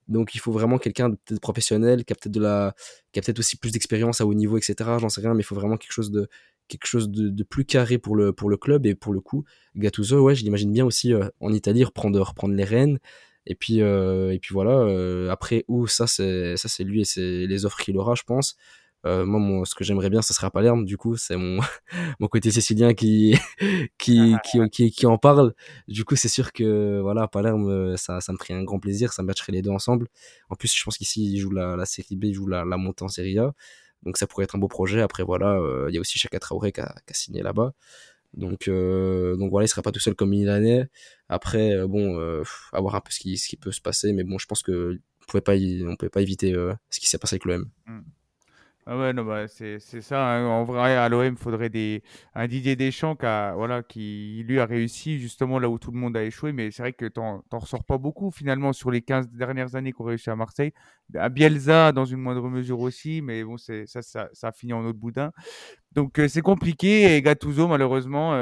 [0.07, 2.75] Donc il faut vraiment quelqu'un de peut-être professionnel qui a peut-être de la
[3.13, 5.45] qui a peut-être aussi plus d'expérience à haut niveau etc j'en sais rien mais il
[5.45, 6.27] faut vraiment quelque chose de
[6.67, 8.85] quelque chose de, de plus carré pour le pour le club.
[8.85, 12.55] Et pour le coup Gattuso ouais je l'imagine bien aussi euh, en Italie reprendre reprendre
[12.55, 12.99] les rênes
[13.45, 17.05] et puis, euh, et puis voilà, euh, après, où ça, c'est ça c'est lui et
[17.05, 18.55] c'est les offres qu'il aura, je pense.
[19.05, 21.59] Euh, moi, mon, ce que j'aimerais bien, ce serait à Palerme, du coup, c'est mon,
[22.19, 23.35] mon côté sicilien qui,
[23.97, 25.53] qui, qui, qui, qui en parle.
[25.87, 29.11] Du coup, c'est sûr que, voilà, à Palerme, ça, ça me ferait un grand plaisir,
[29.13, 30.07] ça matcherait les deux ensemble.
[30.49, 32.77] En plus, je pense qu'ici, il joue la, la série B, il joue la, la
[32.77, 33.53] montée en série A.
[34.03, 35.01] Donc, ça pourrait être un beau projet.
[35.01, 37.73] Après, voilà, euh, il y a aussi Chaka Traoré qui a, qui a signé là-bas.
[38.33, 40.87] Donc, euh, donc voilà, il serait pas tout seul comme Milanais.
[41.31, 44.37] Après, euh, bon, euh, à voir un peu ce qui, peut se passer, mais bon,
[44.37, 47.35] je pense que on pouvait pas, on pouvait pas éviter euh, ce qui s'est passé
[47.35, 47.69] avec l'OM.
[48.85, 50.27] Ah ouais, non, bah, c'est ça.
[50.27, 50.45] hein.
[50.45, 51.71] En vrai, à l'OM, il faudrait
[52.35, 56.17] un Didier Deschamps qui, voilà, qui, lui, a réussi justement là où tout le monde
[56.17, 56.51] a échoué.
[56.51, 59.93] Mais c'est vrai que t'en t'en ressors pas beaucoup finalement sur les 15 dernières années
[59.93, 60.73] qu'on réussi à Marseille.
[61.15, 63.21] À Bielsa, dans une moindre mesure aussi.
[63.21, 65.31] Mais bon, ça, ça, a fini en autre boudin.
[65.93, 67.15] Donc euh, c'est compliqué.
[67.15, 68.33] Et Gattuso, malheureusement,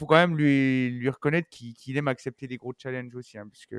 [0.00, 3.38] faut quand même lui, lui reconnaître qu'il aime accepter des gros challenges aussi.
[3.38, 3.76] hein, puisque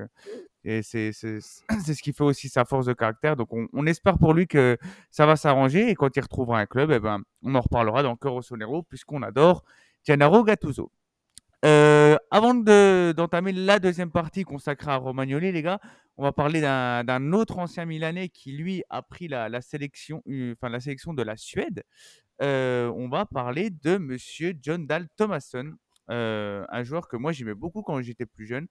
[0.64, 3.36] et c'est ce qui fait aussi sa force de caractère.
[3.36, 4.78] Donc on, on espère pour lui que
[5.12, 8.16] ça va s'arranger et quand il retrouvera un club, eh ben, on en reparlera dans
[8.16, 9.64] Cœur Sonero puisqu'on adore
[10.06, 10.92] Gennaro Gattuso.
[11.64, 15.80] Euh, avant de- d'entamer la deuxième partie consacrée à Romagnoli, les gars,
[16.18, 20.24] on va parler d'un d'un autre ancien Milanais qui, lui, a pris la, la sélection,
[20.28, 21.84] euh, enfin, la sélection de la Suède.
[22.42, 25.74] Euh, on va parler de Monsieur John Dahl Thomasson,
[26.10, 28.68] euh, un joueur que moi j'aimais beaucoup quand j'étais plus jeune.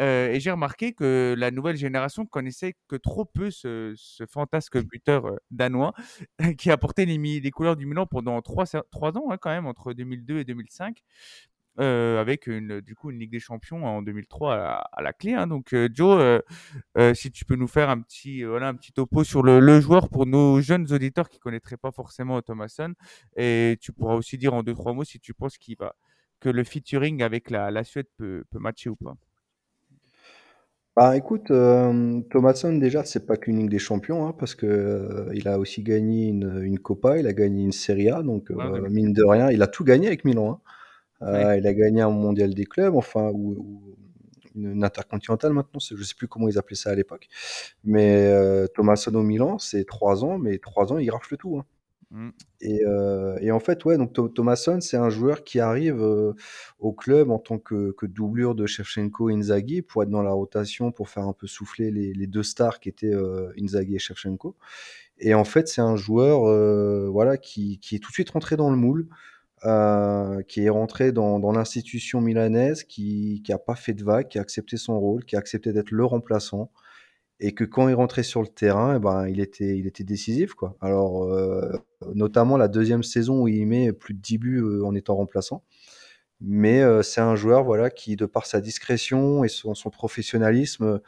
[0.00, 3.94] Euh, et j'ai remarqué que la nouvelle génération connaissait que trop peu ce,
[4.28, 5.94] fantasque buteur euh, danois
[6.58, 9.94] qui a porté les, couleurs du Milan pendant trois, trois ans hein, quand même, entre
[9.94, 11.02] 2002 et 2005,
[11.80, 14.54] euh, avec une, du coup une Ligue des Champions en 2003
[14.92, 15.32] à, la- clé.
[15.32, 15.46] hein.
[15.46, 16.42] Donc Joe,
[17.14, 20.60] si tu peux nous faire un petit, un petit topo sur le, joueur pour nos
[20.60, 22.94] jeunes auditeurs qui connaîtraient pas forcément Thomasson,
[23.36, 25.96] et tu pourras aussi dire en deux trois mots si tu penses qu'il va
[26.40, 29.16] que le featuring avec la, la Suède peut, peut matcher ou pas?
[30.96, 35.30] Bah écoute, euh, Thomasson déjà c'est pas qu'une Ligue des Champions hein, parce que euh,
[35.34, 38.64] il a aussi gagné une, une Copa, il a gagné une Serie A, donc Ouais,
[38.64, 38.88] euh, ouais.
[38.88, 40.52] mine de rien, il a tout gagné avec Milan.
[41.22, 41.26] hein.
[41.26, 41.58] Euh, Ouais.
[41.58, 43.96] il a gagné un mondial des clubs, enfin ou, ou
[44.56, 47.28] une, intercontinentale maintenant, je sais plus comment ils appelaient ça à l'époque.
[47.84, 51.58] Mais euh, Thomasson au Milan, c'est trois ans, mais trois ans il rafle tout.
[51.58, 51.66] hein.
[52.10, 52.30] Mm.
[52.60, 56.34] Et, euh, et en fait, ouais, donc Tho- Thomasson, c'est un joueur qui arrive euh,
[56.78, 60.92] au club en tant que, doublure de Shevchenko et Inzaghi pour être dans la rotation,
[60.92, 64.56] pour faire un peu souffler les, deux stars qui étaient euh, Inzaghi et Shevchenko.
[65.18, 68.70] Et en fait, c'est un joueur euh, voilà, qui, est tout de suite rentré dans
[68.70, 69.08] le moule,
[70.46, 74.76] qui est rentré dans l'institution milanaise, qui n'a pas fait de vague, qui a accepté
[74.76, 76.70] son rôle, qui a accepté d'être le remplaçant.
[77.38, 80.54] Et que quand il rentrait sur le terrain, eh ben, il était, il était décisif,
[80.54, 80.76] quoi.
[80.80, 81.70] Alors, euh,
[82.14, 85.62] notamment la deuxième saison où il met plus de 10 buts euh, en étant remplaçant.
[86.40, 91.00] Mais euh, c'est un joueur, voilà, qui, de par sa discrétion et son, professionnalisme,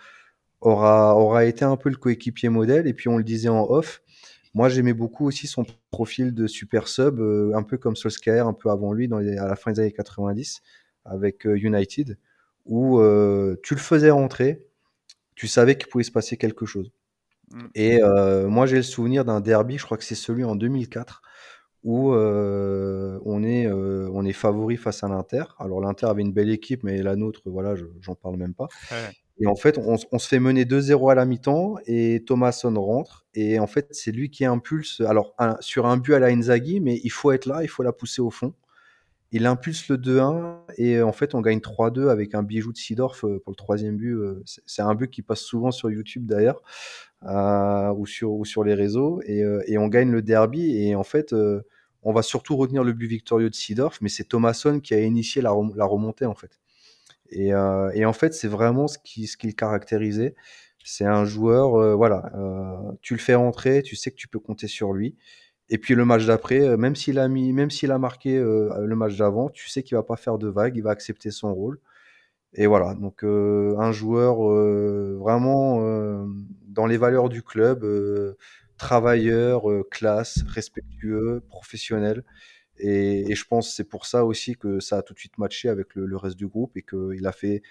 [0.61, 2.87] aura, aura été un peu le coéquipier modèle.
[2.87, 4.03] Et puis, on le disait en off,
[4.55, 7.21] moi, j'aimais beaucoup aussi son profil de super sub,
[7.55, 10.63] un peu comme Solskjaer, un peu avant lui, à la fin des années 90,
[11.05, 12.19] avec United,
[12.65, 12.99] où
[13.63, 14.68] tu le faisais rentrer,
[15.39, 16.91] tu savais qu'il pouvait se passer quelque chose.
[17.53, 17.67] Mm.
[17.75, 21.23] Et euh, moi, j'ai le souvenir d'un derby, je crois que c'est celui en 2004,
[21.85, 25.45] où euh, on est, euh, on est favori face à l'Inter.
[25.59, 28.67] Alors, l'Inter avait une belle équipe, mais la nôtre, voilà, je- j'en parle même pas.
[28.91, 28.97] Ouais.
[29.41, 33.25] Et en fait, on, on se fait mener 2-0 à la mi-temps et Thomasson rentre.
[33.35, 35.01] Et en fait, c'est lui qui impulse.
[35.07, 37.85] Alors, un- sur un but à la Inzaghi, mais il faut être là, il faut
[37.85, 38.55] la pousser au fond.
[39.31, 43.25] Il impulse le 2-1 et en fait, on gagne 3-2 avec un bijou de Sidorf
[43.25, 44.15] euh, pour le troisième but.
[44.15, 46.63] euh, C'est un but qui passe souvent sur YouTube d'ailleurs
[47.25, 49.21] euh, ou, sur, les réseaux.
[49.27, 50.77] Et, on gagne le derby.
[50.83, 51.35] Et en fait,
[52.03, 55.43] on va surtout retenir le but victorieux de Sidorf, mais c'est Thomasson qui a initié
[55.43, 56.59] la, rem- la remontée en fait.
[57.31, 60.35] Et, en fait, c'est vraiment ce qui, caractérisait.
[60.85, 62.33] C'est un joueur, voilà,
[63.03, 65.17] tu le fais rentrer, tu sais que tu peux compter sur lui.
[65.71, 68.87] Et puis le match d'après, euh, même s'il a mis, même s'il a marqué euh,
[68.87, 71.55] le match d'avant, tu sais qu'il va pas faire de vagues, il va accepter son
[71.55, 71.79] rôle.
[72.55, 74.39] Et voilà, donc euh, un joueur
[75.19, 76.27] vraiment
[76.69, 77.87] dans les valeurs du club,
[78.79, 82.25] travailleur, classe, respectueux, professionnel.
[82.79, 85.95] Et, je pense c'est pour ça aussi que ça a tout de suite matché avec
[85.95, 87.63] le, le reste du groupe et qu'il a fait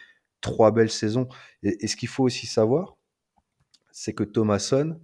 [0.41, 1.27] trois belles saisons.
[1.63, 2.97] Et, et ce qu'il faut aussi savoir,
[3.91, 4.99] c'est que Thomasson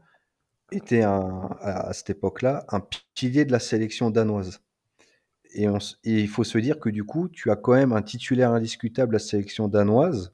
[0.77, 2.81] était un- à, à cette époque-là un
[3.15, 4.61] pilier de la sélection danoise.
[5.55, 7.93] Et, on s- et il faut se dire que du coup, tu as quand même
[7.93, 10.33] un titulaire indiscutable de la sélection danoise,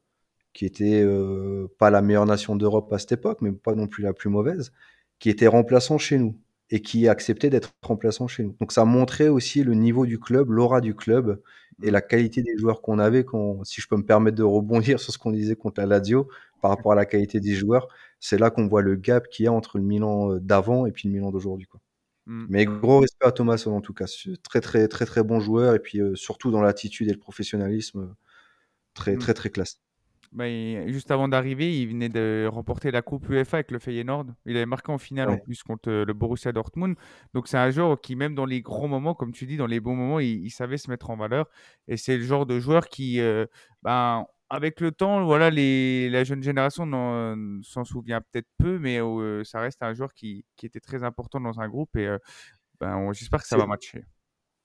[0.53, 4.03] qui était euh, pas la meilleure nation d'Europe à cette époque, mais pas non plus
[4.03, 4.71] la plus mauvaise,
[5.19, 6.37] qui était remplaçant chez nous
[6.71, 8.55] et qui acceptait d'être remplaçant chez nous.
[8.59, 11.41] Donc ça montrait aussi le niveau du club, l'aura du club
[11.83, 13.23] et la qualité des joueurs qu'on avait.
[13.25, 16.29] Quand, si je peux me permettre de rebondir sur ce qu'on disait contre la Lazio
[16.61, 17.87] par rapport à la qualité des joueurs,
[18.19, 20.91] c'est là qu'on voit le gap qu'il y a entre le Milan euh, d'avant et
[20.91, 21.67] puis le Milan d'aujourd'hui.
[21.67, 21.79] quoi.
[22.25, 22.45] Mm.
[22.49, 24.05] Mais gros respect à Thomas en tout cas,
[24.43, 27.99] très très très très bon joueur et puis euh, surtout dans l'attitude et le professionnalisme,
[27.99, 28.13] euh,
[28.93, 29.19] très Mm.
[29.19, 29.81] très très classe.
[30.31, 34.27] Bah, il- juste avant d'arriver, il venait de remporter la Coupe UEFA avec le Feyenoord.
[34.45, 36.95] Il avait marqué en finale en plus contre le Borussia Dortmund.
[37.33, 39.79] Donc c'est un joueur qui, même dans les grands moments, comme tu dis, dans les
[39.79, 41.47] bons moments, il, il savait se mettre en valeur.
[41.87, 43.47] Et c'est le genre de joueur qui, euh,
[43.81, 46.85] ben, avec le temps, voilà, les, la jeune génération
[47.63, 51.39] s'en souvient peut-être peu, mais euh, ça reste un joueur qui, qui était très important
[51.39, 51.95] dans un groupe.
[51.95, 52.17] Et euh,
[52.79, 54.03] ben, j'espère que ça va matcher.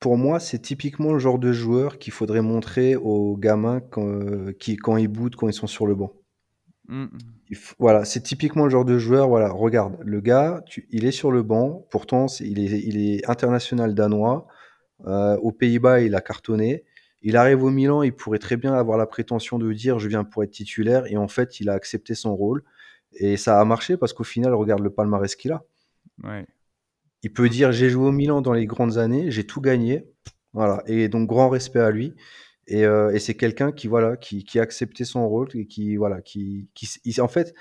[0.01, 4.53] Pour moi, c'est typiquement le genre de joueur qu'il faudrait montrer aux gamins quand, euh,
[4.59, 6.13] qui, quand ils boutent, quand ils sont sur le banc.
[6.89, 7.07] Mm.
[7.53, 9.29] F- Voilà, c'est typiquement le genre de joueur.
[9.29, 11.87] Voilà, regarde, le gars, tu- il est sur le banc.
[11.91, 14.47] Pourtant, il est, il est international danois.
[15.07, 16.85] Aux Pays-Bas, il a cartonné.
[17.25, 20.25] Il arrive au Milan, il pourrait très bien avoir la prétention de dire je viens
[20.25, 21.07] pour être titulaire.
[21.09, 22.63] Et en fait, il a accepté son rôle.
[23.15, 25.65] Et ça a marché parce qu'au final, regarde le palmarès qu'il a.
[26.23, 26.47] Ouais.
[27.23, 30.07] Il peut dire j'ai joué au Milan dans les grandes années, j'ai tout gagné.
[30.53, 30.83] Voilà.
[30.87, 32.15] Et donc, grand respect à lui.
[32.67, 35.97] Et, euh, et c'est quelqu'un qui, voilà, qui, qui a accepté son rôle et qui,
[35.97, 37.55] voilà, qui, qui, il- en fait,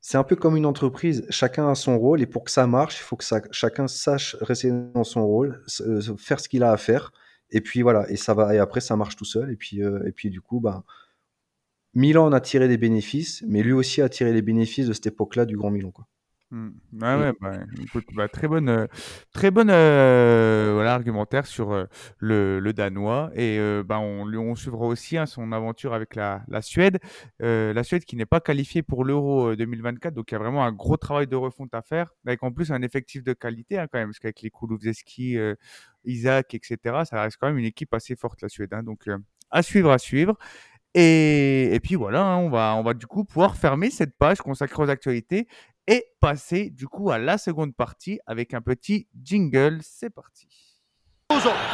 [0.00, 1.26] c'est un peu comme une entreprise.
[1.30, 4.36] Chacun a son rôle et pour que ça marche, il faut que ça, chacun sache
[4.42, 5.64] rester dans son rôle,
[6.18, 7.12] faire ce qu'il a à faire.
[7.52, 9.50] Et puis voilà, et ça va, et après ça marche tout seul.
[9.50, 10.84] Et puis, euh, et puis du coup, bah,
[11.94, 15.46] Milan a tiré des bénéfices, mais lui aussi a tiré les bénéfices de cette époque-là
[15.46, 16.06] du Grand Milan, quoi.
[16.52, 16.68] Mm.
[17.00, 17.20] Ouais, Mm.
[17.20, 18.86] ouais, bah, écoute, bah, très bonne, euh,
[19.32, 21.84] très bonne euh, voilà, argumentaire sur euh,
[22.18, 23.30] le, le Danois.
[23.36, 26.98] Et bah, on, suivra aussi hein, son aventure avec la, la Suède.
[27.38, 30.64] La Suède qui n'est pas qualifiée pour l'Euro euh, 2024, donc il y a vraiment
[30.64, 33.86] un gros travail de refonte à faire, avec en plus un effectif de qualité hein,
[33.90, 35.38] quand même, parce qu'avec les Kulusevski,
[36.04, 38.72] Isaac, etc., ça reste quand même une équipe assez forte, la Suède.
[38.72, 38.82] hein.
[38.82, 39.08] donc
[39.50, 40.36] à suivre, à suivre.
[40.94, 44.82] Et, et puis voilà, on, va, on va du coup pouvoir fermer cette page consacrée
[44.82, 45.46] aux actualités
[45.86, 49.78] et passer du coup à la seconde partie avec un petit jingle.
[49.82, 50.48] C'est parti.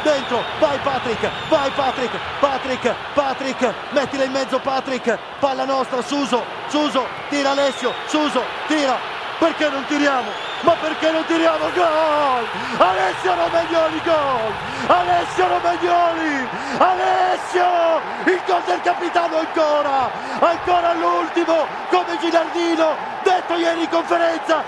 [0.03, 1.19] Dentro, vai Patrick,
[1.49, 8.43] vai Patrick, Patrick, Patrick, mettila in mezzo Patrick, palla nostra, Suso, Suso, tira Alessio, Suso,
[8.67, 8.97] tira,
[9.39, 10.46] perché non tiriamo?
[10.61, 12.45] Ma perché non tiriamo gol?
[12.77, 14.53] Alessio Romagnoli gol!
[14.87, 16.47] Alessio Romagnoli!
[16.77, 18.01] Alessio!
[18.25, 20.09] Il gol del capitano ancora!
[20.39, 24.63] Ancora all'ultimo, come Gilardino, detto ieri in conferenza,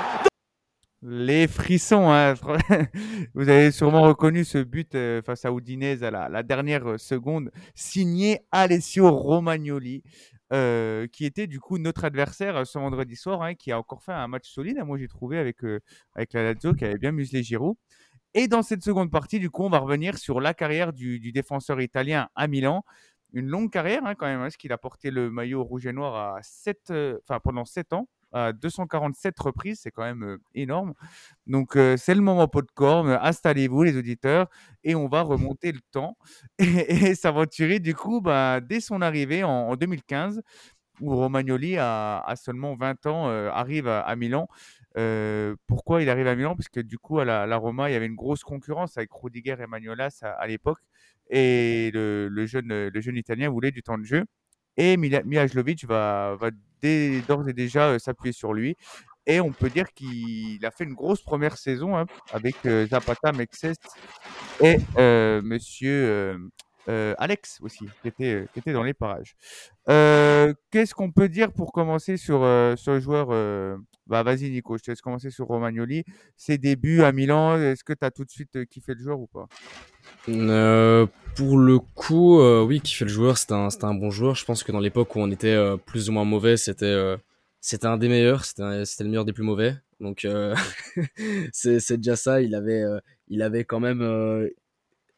[1.02, 2.34] Les frissons, hein.
[3.34, 7.52] vous avez sûrement reconnu ce but euh, face à Udinese à la, la dernière seconde,
[7.74, 10.04] signé Alessio Romagnoli.
[10.52, 14.02] Euh, qui était du coup notre adversaire euh, ce vendredi soir, hein, qui a encore
[14.02, 15.80] fait un match solide, hein, moi j'ai trouvé avec, euh,
[16.16, 17.76] avec la Lazio, qui avait bien muselé Giroud.
[18.34, 21.82] Et dans cette seconde partie, du coup, on va revenir sur la carrière du, défenseur
[21.82, 22.84] italien à Milan.
[23.34, 26.36] Une longue carrière hein, quand même, parce qu'il a porté le maillot rouge et noir
[26.36, 26.94] à 7,
[27.24, 30.94] enfin pendant 7 ans, à 247 reprises, c'est quand même énorme.
[31.48, 34.48] Donc c'est le moment pot de corne, installez-vous les auditeurs,
[34.84, 36.18] et on va remonter le temps
[36.60, 40.42] et, s'aventurer du coup bah, dès son arrivée en, en 2015
[41.02, 44.48] où Romagnoli, a, seulement 20 ans, arrive à, Milan.
[45.68, 46.56] Pourquoi il arrive à Milan?
[46.56, 49.56] Parce que du coup, à la, Roma, il y avait une grosse concurrence avec Rudiger
[49.60, 50.80] et Magnolas à, l'époque.
[51.30, 54.26] Et le jeune Italien voulait du temps de jeu.
[54.80, 56.38] Et Mihajlovic va,
[57.28, 58.78] d'ores et déjà euh, s'appuyer sur lui.
[59.28, 63.34] Et on peut dire qu'il a fait une grosse première saison hein, avec euh, Zapata,
[63.34, 63.76] Mexes
[64.62, 66.40] et euh, Monsieur
[66.90, 69.36] euh, Alex aussi, qui était, euh, qui était dans les parages.
[69.90, 73.28] Euh, Qu'est-ce qu'on peut dire pour commencer sur, euh, sur le joueur
[74.08, 76.04] bah, Vas-y Nico, je te laisse commencer sur Romagnoli.
[76.36, 79.28] Ses débuts à Milan, est-ce que tu as tout de suite kiffé le joueur ou
[79.28, 79.48] pas?
[81.36, 84.36] Pour le coup, oui, fait le joueur, c'était un, un bon joueur.
[84.36, 87.16] Je pense que dans l'époque où on était plus ou moins mauvais, c'était
[87.62, 88.64] c'était un des meilleurs, c'était
[89.04, 89.76] le meilleur des plus mauvais.
[90.00, 90.26] Donc
[91.54, 92.42] c'est déjà ça.
[92.42, 92.84] Il avait
[93.28, 94.02] il avait quand même,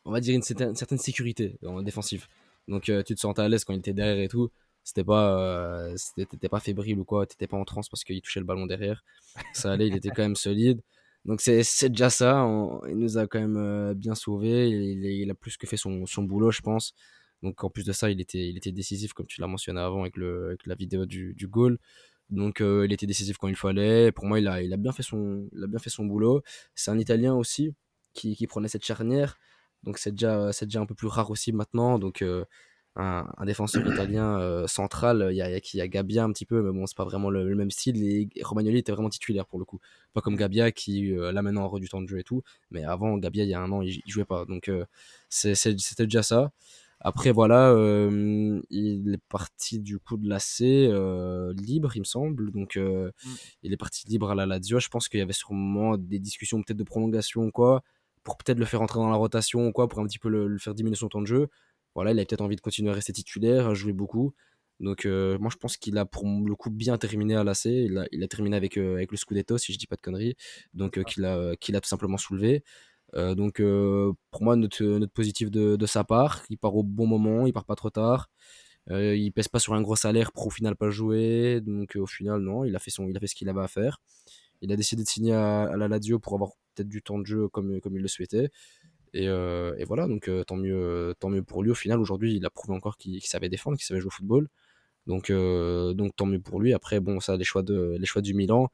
[0.05, 2.27] on va dire une certaine, sécurité en défensive.
[2.67, 4.49] Donc euh, tu te sentais à l'aise quand il était derrière et tout.
[4.83, 5.95] C'était pas euh,
[6.49, 9.03] pas fébrile ou quoi, t'étais pas en transe parce qu'il touchait le ballon derrière.
[9.53, 10.81] Ça allait, il était quand même solide.
[11.25, 12.47] Donc c'est déjà ça,
[12.89, 16.05] il nous a quand même euh, bien sauvés, il, il a plus que fait son,
[16.07, 16.93] son boulot je pense.
[17.43, 20.01] Donc en plus de ça, il était, il était décisif comme tu l'as mentionné avant
[20.01, 21.77] avec, le, avec la vidéo du, du goal.
[22.29, 24.11] Donc euh, il était décisif quand il fallait.
[24.11, 26.41] Pour moi, il a, il a, bien, fait son, il a bien fait son boulot.
[26.75, 27.73] C'est un Italien aussi
[28.13, 29.37] qui, qui prenait cette charnière.
[29.83, 31.99] Donc c'est déjà, c'est déjà un peu plus rare aussi maintenant.
[31.99, 32.45] Donc euh,
[32.97, 36.61] un, un défenseur italien euh, central, il y a, y a, Gabia un petit peu,
[36.61, 38.03] mais bon, c'est pas vraiment le, le même style.
[38.03, 39.79] Et Romagnoli était vraiment titulaire pour le coup.
[40.13, 42.43] Pas comme Gabia qui, euh, là maintenant, aura du temps de jeu et tout.
[42.69, 44.45] Mais avant, Gabia, il y a un an, il, il jouait pas.
[44.45, 44.85] Donc euh,
[45.29, 46.51] c'était déjà ça.
[47.03, 52.51] Après, voilà, euh, il est parti du coup de l'AC euh, libre, il me semble.
[52.51, 53.29] Donc, euh, Mm.
[53.63, 54.79] il est parti libre à la Lazio.
[54.79, 57.81] Je pense qu'il y avait sûrement des discussions peut-être de prolongation ou quoi,
[58.23, 60.47] pour peut-être le faire entrer dans la rotation ou quoi, pour un petit peu le,
[60.47, 61.49] le faire diminuer son temps de jeu.
[61.95, 64.33] Voilà, il a peut-être envie de continuer à rester titulaire, à jouer beaucoup.
[64.79, 67.65] Donc, euh, moi, je pense qu'il a pour le coup bien terminé à l'AC.
[67.65, 70.01] Il a, il a terminé avec, euh, avec le Scudetto, si je dis pas de
[70.01, 70.35] conneries.
[70.73, 72.63] Donc, euh, qu'il a, qu'il a tout simplement soulevé.
[73.13, 73.61] Donc
[74.31, 77.51] pour moi, notre, notre positif de, de sa part, il part au bon moment, il
[77.51, 78.29] part pas trop tard.
[78.89, 81.59] Il pèse pas sur un gros salaire pour au final pas jouer.
[81.61, 83.67] Donc au final, non, il a fait, son, il a fait ce qu'il avait à
[83.67, 83.99] faire.
[84.61, 87.47] Il a décidé de signer à, la Lazio pour avoir peut-être du temps de jeu
[87.49, 88.49] comme, comme il le souhaitait.
[89.13, 91.71] Et, euh, et voilà, donc euh, tant, mieux, tant mieux pour lui.
[91.71, 94.47] Au final, aujourd'hui, il a prouvé encore qu'il savait défendre, qu'il savait jouer au football.
[95.07, 96.73] Donc, euh, donc tant mieux pour lui.
[96.73, 98.69] Après, bon, ça, les choix, de, les choix du Milan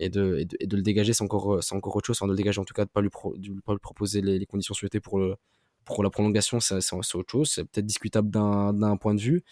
[0.00, 2.16] et de, et de, de le dégager, c'est encore, encore autre chose.
[2.18, 4.20] Enfin, de le dégager, en tout cas, de ne pas, lui de pas lui proposer
[4.20, 5.20] les, conditions souhaitées pour,
[5.84, 7.50] pour la prolongation, c'est autre chose.
[7.50, 9.44] C'est peut-être discutable d'un point de vue.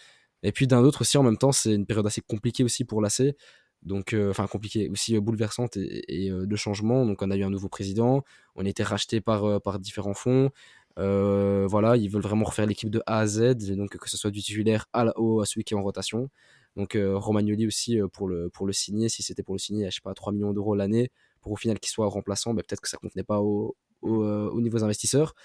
[0.43, 3.01] Et puis d'un autre aussi, en même temps, c'est une période assez compliquée aussi pour
[3.01, 3.35] l'AC.
[3.83, 7.05] Donc, euh, enfin, compliquée, aussi euh, bouleversante et, euh, de changement.
[7.05, 8.23] Donc, on a eu un nouveau président.
[8.55, 10.51] On a été racheté par, euh, par différents fonds.
[10.99, 14.31] Euh, voilà, ils veulent vraiment refaire l'équipe de A à Z, donc que ce soit
[14.31, 16.29] du titulaire à, la, au, à celui qui est en rotation.
[16.75, 19.85] Donc euh, Romagnoli aussi euh, pour le, pour le signer, si c'était pour le signer
[19.85, 21.11] à je sais pas, 3 millions d'euros l'année,
[21.41, 24.23] pour au final qu'il soit remplaçant, bah, peut-être que ça ne convenait pas au, au,
[24.23, 25.35] euh, aux nouveaux investisseurs.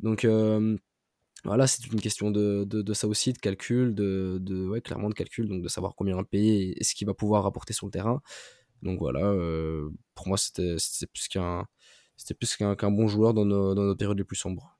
[0.00, 0.76] Donc euh,
[1.44, 5.14] voilà, c'est une question de, de, ça aussi, de calcul, de, de, ouais, clairement de
[5.14, 7.92] calcul, donc de savoir combien le payer et ce qu'il va pouvoir apporter sur le
[7.92, 8.22] terrain.
[8.82, 10.76] Donc voilà, euh, pour moi c'était
[11.12, 11.66] plus qu'un
[12.16, 14.76] c'était plus qu'un qu bon joueur dans nos, dans nos périodes les plus sombres.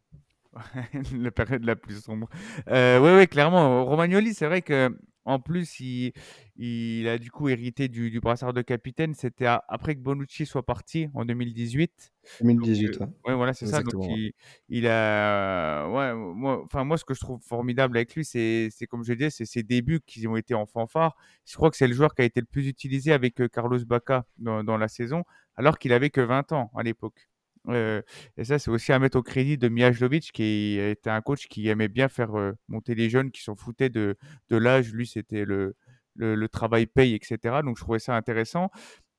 [1.19, 2.29] la période la plus sombre.
[2.69, 3.85] Euh, oui, oui, clairement.
[3.85, 6.13] Romagnoli, c'est vrai que en plus, il,
[6.57, 9.15] il a du coup hérité du, du brassard de capitaine.
[9.15, 12.13] C'était après que Bonucci soit parti en 2018.
[12.41, 13.07] 2018, Donc, ouais.
[13.27, 13.83] ouais, voilà, c'est ça.
[13.83, 14.33] Donc, il,
[14.69, 15.89] il a.
[15.89, 19.45] Ouais, moi, moi, ce que je trouve formidable avec lui, c'est, comme je disais, c'est
[19.45, 21.17] ses débuts qui ont été en fanfare.
[21.45, 24.27] Je crois que c'est le joueur qui a été le plus utilisé avec Carlos Baca
[24.39, 25.25] dans, dans la saison,
[25.57, 27.29] alors qu'il avait que 20 ans à l'époque.
[27.69, 28.03] Euh,
[28.37, 31.69] et ça, c'est aussi à mettre au crédit de Mihajlovic, qui était un coach qui
[31.69, 34.17] aimait bien faire euh, monter les jeunes, qui s'en foutaient de,
[34.51, 34.93] de l'âge.
[34.93, 35.75] Lui, c'était le,
[36.17, 37.61] le, travail paye, etc.
[37.65, 38.71] Donc, je trouvais ça intéressant.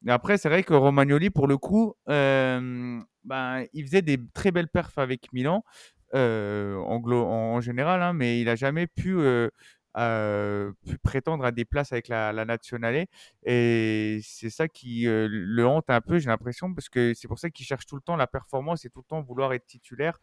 [0.06, 4.52] Et après, c'est vrai que Romagnoli, pour le coup, euh, ben, il faisait des très
[4.52, 5.64] belles perfs avec Milan,
[6.14, 9.18] en, en, général, hein, mais il n'a jamais pu
[9.94, 13.06] pu prétendre à des places avec la, la nationale
[13.44, 17.40] et c'est ça qui euh, le hante un peu j'ai l'impression parce que c'est pour
[17.40, 20.20] ça qu'il cherche tout le temps la performance et tout le temps vouloir être titulaire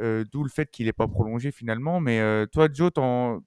[0.00, 3.42] euh, d'où le fait qu'il n'est pas prolongé finalement mais euh, toi Joe ton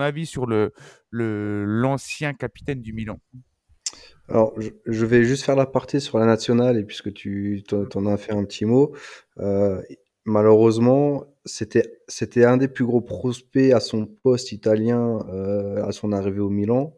[0.00, 0.72] avis sur le
[1.10, 3.18] l'ancien capitaine du Milan?
[4.28, 4.54] Alors,
[4.86, 8.32] je, vais juste faire la partie sur la nationale, et puisque tu t'en as fait
[8.32, 8.92] un petit mot,
[9.38, 9.80] euh,
[10.26, 16.12] malheureusement, c'était c'était un des plus gros prospects à son poste italien euh, à son
[16.12, 16.94] arrivée au Milan,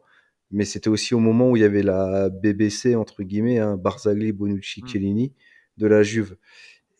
[0.51, 4.33] mais c'était aussi au moment où il y avait la BBC entre guillemets, hein, Barzagli,
[4.33, 4.87] Bonucci, Mm.
[4.87, 5.33] Chiellini
[5.77, 6.35] de la Juve.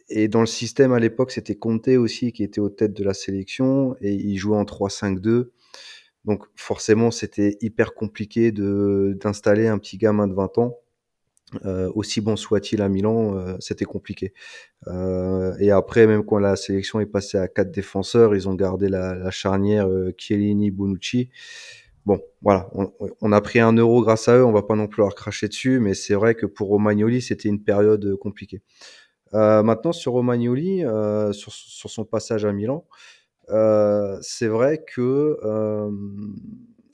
[0.10, 3.14] Et dans le système à l'époque, c'était Conte aussi qui était aux têtes de la
[3.14, 5.52] sélection et il jouait en 3-5-2.
[6.26, 10.78] Donc forcément, c'était hyper compliqué de d'installer un petit gamin de 20 ans.
[11.66, 14.34] Euh, aussi bon soit-il à Milan, euh, c'était compliqué.
[14.88, 18.90] Euh, et après, même quand la sélection est passée à quatre défenseurs, ils ont gardé
[18.90, 21.30] la, charnière euh, Chiellini-Bonucci.
[22.06, 22.70] Bon, voilà,
[23.22, 25.48] on, a pris un euro grâce à eux, on va pas non plus leur cracher
[25.48, 28.62] dessus, mais c'est vrai que pour Romagnoli, c'était une période compliquée.
[29.34, 30.82] Maintenant, sur Romagnoli,
[31.34, 32.88] sur, sur son passage à Milan,
[34.22, 35.38] c'est vrai que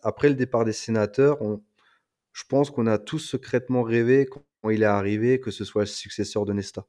[0.01, 1.61] après le départ des sénateurs, on-
[2.35, 5.87] je pense qu'on a tous secrètement rêvé quand il est arrivé que ce soit le
[5.87, 6.85] successeur de Nesta.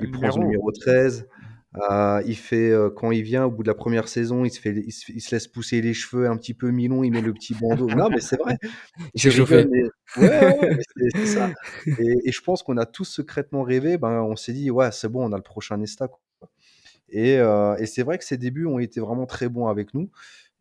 [0.00, 0.70] Il prend son numéro.
[0.70, 1.28] numéro 13.
[1.90, 4.60] euh, il fait euh, quand il vient au bout de la première saison, il se
[4.60, 7.20] fait, il se, il se laisse pousser les cheveux un petit peu mi-long, il met
[7.22, 7.94] le petit bandeau.
[7.94, 8.58] Non, mais c'est vrai.
[9.16, 9.66] S'est chauffé.
[9.66, 9.82] mais
[10.16, 11.54] ouais, ouais, ouais, mais c'est c'est ça.
[11.98, 13.98] Et, et je pense qu'on a tous secrètement rêvé.
[13.98, 16.08] Ben, on s'est dit, ouais, c'est bon, on a le prochain Nesta.
[16.08, 16.20] quoi.
[17.08, 20.10] Et, euh, et c'est vrai que ses débuts ont été vraiment très bons avec nous.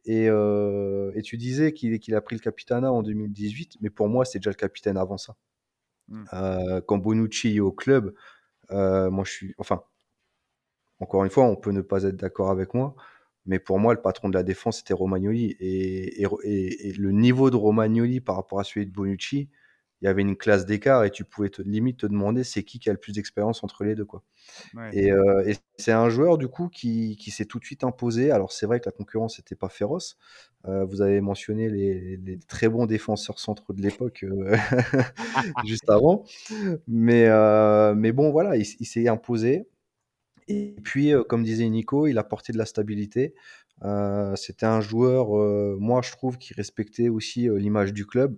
[0.06, 4.26] Et, euh, et tu disais qu'il a pris le capitana en 2018, mais pour moi,
[4.26, 5.36] c'est déjà le capitaine avant ça.
[6.10, 6.24] Mm.
[6.34, 8.14] Euh, quand Bonucci est au club,
[8.72, 9.56] euh, moi je suis.
[9.60, 9.84] Enfin,
[11.00, 12.96] encore une fois, on peut ne pas être d'accord avec moi,
[13.46, 15.56] mais pour moi, le patron de la défense, c'était Romagnoli.
[15.60, 19.50] Et, et- et- et le niveau de Romagnoli par rapport à celui de Bonucci,
[20.02, 22.80] il y avait une classe d'écart et tu pouvais te, limite te demander c'est qui
[22.80, 24.06] qui a le plus d'expérience entre les deux.
[24.06, 24.24] Quoi.
[24.74, 24.90] Ouais.
[24.94, 28.32] Et, euh, et c'est un joueur du coup qui, qui s'est tout de suite imposé.
[28.32, 30.18] Alors c'est vrai que la concurrence n'était pas féroce.
[30.68, 34.56] Euh, vous avez mentionné les, les très bons défenseurs centraux de l'époque euh,
[35.66, 36.24] juste avant.
[36.88, 37.28] Mais,
[37.96, 39.68] mais bon, voilà, il, il s'est imposé.
[40.48, 43.36] Et puis, comme disait Nico, il a porté de la stabilité.
[43.84, 48.38] Euh, C'était un joueur, euh, moi je trouve, qui respectait aussi euh, l'image du club.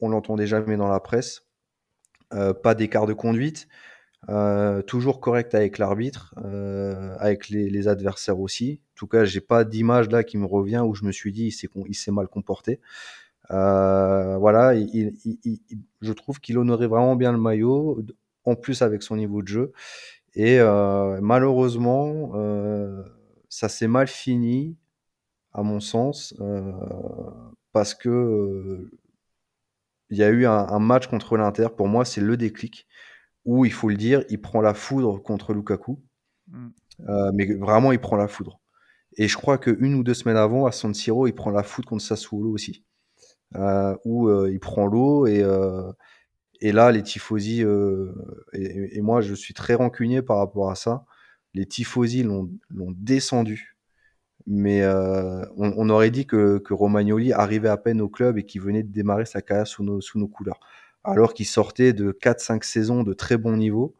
[0.00, 1.46] On l'entendait jamais dans la presse.
[2.34, 3.68] Euh, pas d'écart de conduite.
[4.28, 8.80] Euh, toujours correct avec l'arbitre, euh, avec les, adversaires aussi.
[8.94, 11.46] En tout cas, j'ai pas d'image là qui me revient où je me suis dit
[11.46, 12.80] il s'est, mal comporté.
[13.50, 18.02] Voilà, il, il- il- il- je trouve qu'il honorait vraiment bien le maillot,
[18.44, 19.72] en plus avec son niveau de jeu.
[20.34, 20.58] Et
[21.20, 22.32] malheureusement,
[23.48, 24.76] ça s'est mal fini,
[25.52, 26.34] à mon sens,
[27.72, 28.90] parce que
[30.10, 31.68] il y a eu un, un match contre l'Inter.
[31.76, 32.86] Pour moi, c'est le déclic
[33.44, 36.02] où il faut le dire, il prend la foudre contre Lukaku.
[36.48, 36.68] Mm.
[37.08, 38.60] Euh, mais vraiment, il prend la foudre.
[39.16, 41.88] Et je crois qu'une ou deux semaines avant, à San Siro, il prend la foudre
[41.88, 42.84] contre Sassuolo aussi.
[43.54, 45.44] Euh, où euh, il prend l'eau et,
[46.60, 47.62] et là, les tifosi,
[48.52, 51.04] et, et moi, je suis très rancunier par rapport à ça.
[51.54, 53.75] Les tifosi l'ont l'ont descendu.
[54.46, 58.84] Mais euh, on, aurait dit que, Romagnoli arrivait à peine au club et qu'il venait
[58.84, 60.60] de démarrer sa carrière sous nos, sous couleurs.
[61.02, 63.94] Alors qu'il sortait de 4-5 saisons de très bon niveau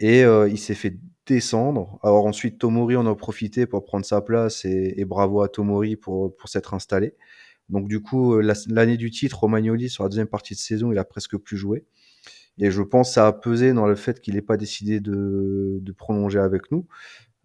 [0.00, 1.98] et euh, il s'est fait descendre.
[2.02, 6.34] Alors ensuite, Tomori en a profité pour prendre sa place et, bravo à Tomori pour,
[6.46, 7.14] s'être installé.
[7.68, 10.92] Donc du coup, euh, la- l'année du titre, Romagnoli, sur la deuxième partie de saison,
[10.92, 11.84] il a presque plus joué.
[12.58, 15.92] Et je pense que ça a pesé dans le fait qu'il n'ait pas décidé de
[15.96, 16.86] prolonger avec nous.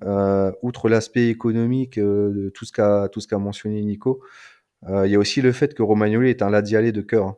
[0.06, 4.22] Euh, outre l'aspect économique, euh, de tout ce qu'a tout ce qu'a mentionné Nico,
[4.90, 7.28] euh, il y a aussi le fait que Romagnoli est un Ladialé de cœur.
[7.28, 7.38] hein.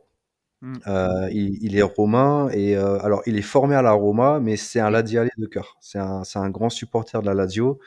[0.62, 0.74] Mm.
[0.88, 4.56] Euh, il, il est romain et euh, alors il est formé à la Roma, mais
[4.56, 5.76] c'est un Ladialé de cœur.
[5.80, 7.78] C'est un, c'est un grand supporter de la Lazio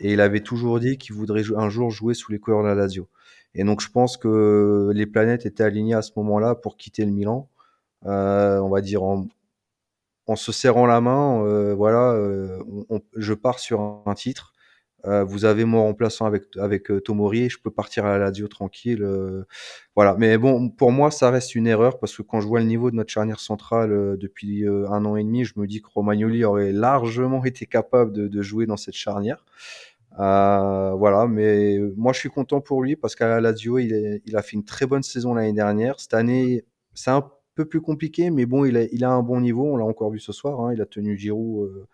[0.00, 2.74] et il avait toujours dit qu'il voudrait un jour jouer sous les couleurs de la
[2.74, 3.08] Lazio.
[3.54, 7.12] Et donc je pense que les planètes étaient alignées à ce moment-là pour quitter le
[7.12, 7.48] Milan.
[8.06, 9.26] Euh, on va dire en,
[10.28, 12.60] en se serrant la main, euh, voilà, euh,
[13.16, 14.52] je pars sur un, titre.
[15.06, 19.06] Euh, vous avez mon remplaçant avec, avec Tomori je peux partir à la Lazio tranquille.
[19.96, 20.16] voilà.
[20.18, 22.90] Mais bon, pour moi, ça reste une erreur parce que quand je vois le niveau
[22.90, 26.72] de notre charnière centrale depuis un an et demi, je me dis que Romagnoli aurait
[26.72, 29.46] largement été capable de, jouer dans cette charnière.
[30.18, 34.56] Voilà, mais moi je suis content pour lui parce qu'à la Lazio, il a fait
[34.56, 36.00] une très bonne saison l'année dernière.
[36.00, 37.22] Cette année, c'est un
[37.58, 39.64] peu plus compliqué, mais bon, il a, il a un bon niveau.
[39.72, 40.60] On l'a encore vu ce soir.
[40.60, 41.86] hein, il a tenu Giroud, euh,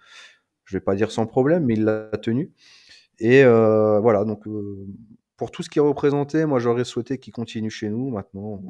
[0.65, 2.53] je vais pas dire sans problème, mais il l'a tenu.
[3.21, 4.87] Et euh, voilà, donc euh,
[5.37, 8.11] pour tout ce qui est représenté, moi j'aurais souhaité qu'il continue chez nous.
[8.11, 8.63] Maintenant,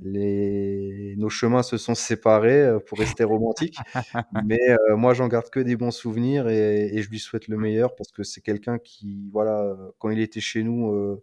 [0.00, 1.14] les...
[1.18, 3.76] nos chemins se sont séparés pour rester romantique.
[4.46, 7.56] Mais euh, moi j'en garde que des bons souvenirs et, et je lui souhaite le
[7.58, 11.20] meilleur parce que c'est quelqu'un qui, voilà, quand il était chez nous,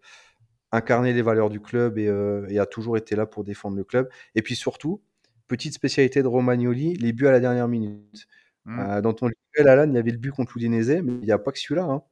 [0.75, 3.83] incarné les valeurs du club et, euh, et a toujours été là pour défendre le
[3.83, 4.09] club.
[4.35, 5.01] Et puis surtout,
[5.47, 8.27] petite spécialité de Romagnoli, les buts à la dernière minute.
[8.65, 8.79] Mm.
[8.79, 11.31] Euh, dans ton duel, Alan, il y avait le but contre l'Udinese, mais il n'y
[11.31, 11.83] a pas que celui-là.
[11.85, 12.03] hein.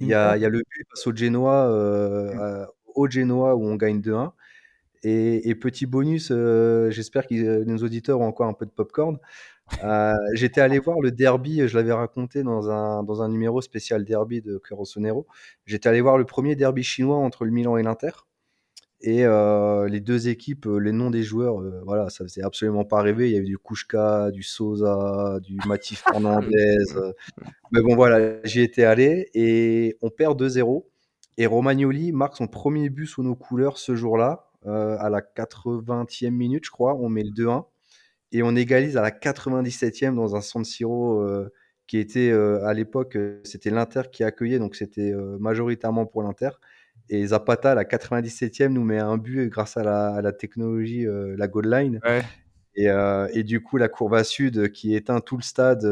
[0.00, 3.56] Il y a, il y a le but face au Genoa, euh, à- au Genoa
[3.56, 4.32] où on gagne 2-1.
[5.02, 9.18] Et, et petit bonus, euh, j'espère que nos auditeurs ont encore un peu de popcorn.
[9.84, 14.04] Euh, J'étais allé voir le derby, je l'avais raconté dans un, dans un numéro spécial
[14.04, 15.26] derby de Rossonero.
[15.64, 18.10] J'étais allé voir le premier derby chinois entre le Milan et l'Inter.
[19.02, 22.84] Et euh, les deux équipes, euh, les noms des joueurs, euh, voilà, ça faisait absolument
[22.84, 23.28] pas rêver.
[23.28, 26.78] Il y avait du Kouchka, du Sosa, du Matif Fernandez.
[27.72, 30.84] Mais bon, voilà, j'y étais allé et on perd 2-0.
[31.38, 36.64] Et Romagnoli marque son premier but sous nos couleurs ce jour-là, à la 80e minute,
[36.64, 36.96] je crois.
[36.96, 37.66] On met le 2-1
[38.32, 41.48] et on égalise à la 97e dans un San Siro euh,
[41.86, 46.22] qui était euh, à l'époque, euh, c'était l'Inter qui accueillait, donc c'était euh, majoritairement pour
[46.22, 46.50] l'Inter.
[47.08, 51.06] Et Zapata, à la 97e, nous met un but grâce à la, à la technologie,
[51.08, 52.00] la goal line.
[52.04, 52.22] Ouais.
[52.74, 52.88] Et,
[53.32, 55.86] et du coup, la courbe à sud qui éteint tout le stade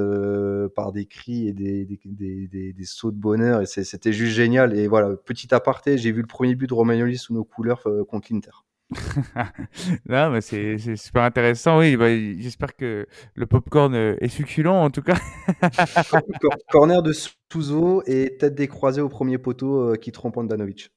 [0.75, 3.63] par des cris et des, des, des, des- des sauts de bonheur.
[3.63, 4.77] Et c'était juste génial.
[4.77, 8.33] Et voilà, petit aparté, j'ai vu le premier but de Romagnoli sous nos couleurs contre
[8.33, 8.51] l'Inter.
[10.09, 11.79] Non, mais c'est c'est super intéressant.
[11.79, 12.09] Oui, bah,
[12.39, 15.17] j'espère que le popcorn euh, est succulent en tout cas.
[16.41, 17.13] Cor- Corner de
[17.51, 20.91] Souzo et tête décroisée au premier poteau euh, qui trompe Andanovic.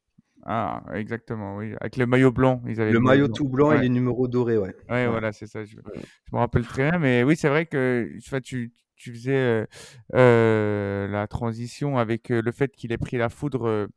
[0.49, 1.73] Ah, exactement, oui.
[1.81, 3.77] Avec le maillot blanc, ils avaient Le maillot tout blanc Ouais.
[3.77, 4.73] et les numéros dorés, ouais.
[4.89, 5.07] Ouais, Ouais.
[5.07, 5.65] voilà, c'est ça.
[5.65, 6.99] Je, je me rappelle très bien.
[6.99, 9.65] Mais oui, c'est vrai que enfin, tu, tu faisais euh,
[10.15, 13.87] euh, la transition avec euh, le fait qu'il ait pris la foudre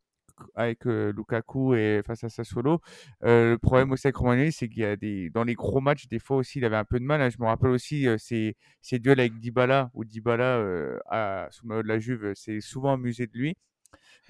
[0.55, 2.81] avec euh, Lukaku et face à Sassuolo.
[3.23, 6.07] Euh, le problème aussi avec Romagnoli, c'est qu'il y a des dans les gros matchs,
[6.07, 7.21] des fois aussi, il avait un peu de mal.
[7.21, 7.29] hein.
[7.29, 11.67] Je me rappelle aussi euh, ses, ses duels avec Dybala, où Dybala, euh, a, sous
[11.67, 13.55] le de la Juve, s'est souvent amusé de lui.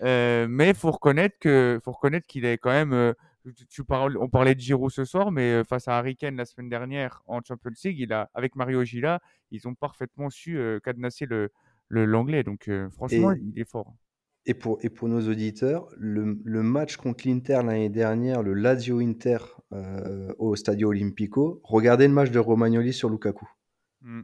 [0.01, 2.93] Euh, mais faut reconnaître que faut reconnaître qu'il est quand même.
[2.93, 3.14] euh,
[3.55, 6.36] tu, tu parles, on parlait de Giroud ce soir, mais euh, face à Harry Kane
[6.36, 9.20] la semaine dernière en Champions League, il a avec Mario Gila,
[9.51, 11.49] ils ont parfaitement su euh, cadenasser le
[11.88, 12.43] le l'anglais.
[12.43, 13.93] Donc euh, franchement, Et, il est fort.
[14.46, 19.00] Et, pour, et pour nos auditeurs, le, le match contre l'Inter l'année dernière, le Lazio
[19.00, 19.38] Inter
[19.74, 23.48] euh, au Stadio Olimpico, regardez le match de Romagnoli sur Lukaku.
[24.02, 24.22] Mm.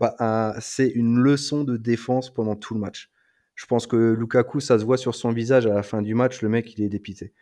[0.00, 3.10] Bah, un- c'est une leçon de défense pendant tout le match.
[3.54, 6.42] Je pense que Lukaku, ça se voit sur son visage à la fin du match,
[6.42, 7.32] le mec, il est dépité.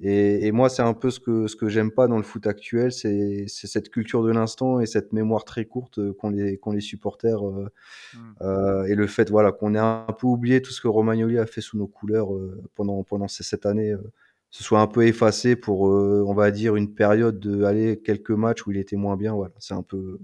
[0.00, 2.46] Et, et moi, c'est un peu ce que, ce que j'aime pas dans le foot
[2.46, 6.58] actuel, c'est c'est cette culture de l'instant et cette mémoire très courte euh, qu'ont les,
[6.58, 7.46] qu'ont les supporters.
[7.48, 7.68] euh,
[8.14, 8.18] Mm.
[8.42, 11.46] euh, et le fait voilà, qu'on ait un peu oublié tout ce que Romagnoli a
[11.46, 14.12] fait sous nos couleurs euh, pendant, pendant ces sept années, euh,
[14.50, 18.30] se soit un peu effacé pour, euh, on va dire, une période de aller quelques
[18.32, 19.34] matchs où il était moins bien.
[19.34, 20.18] Voilà, c'est un peu,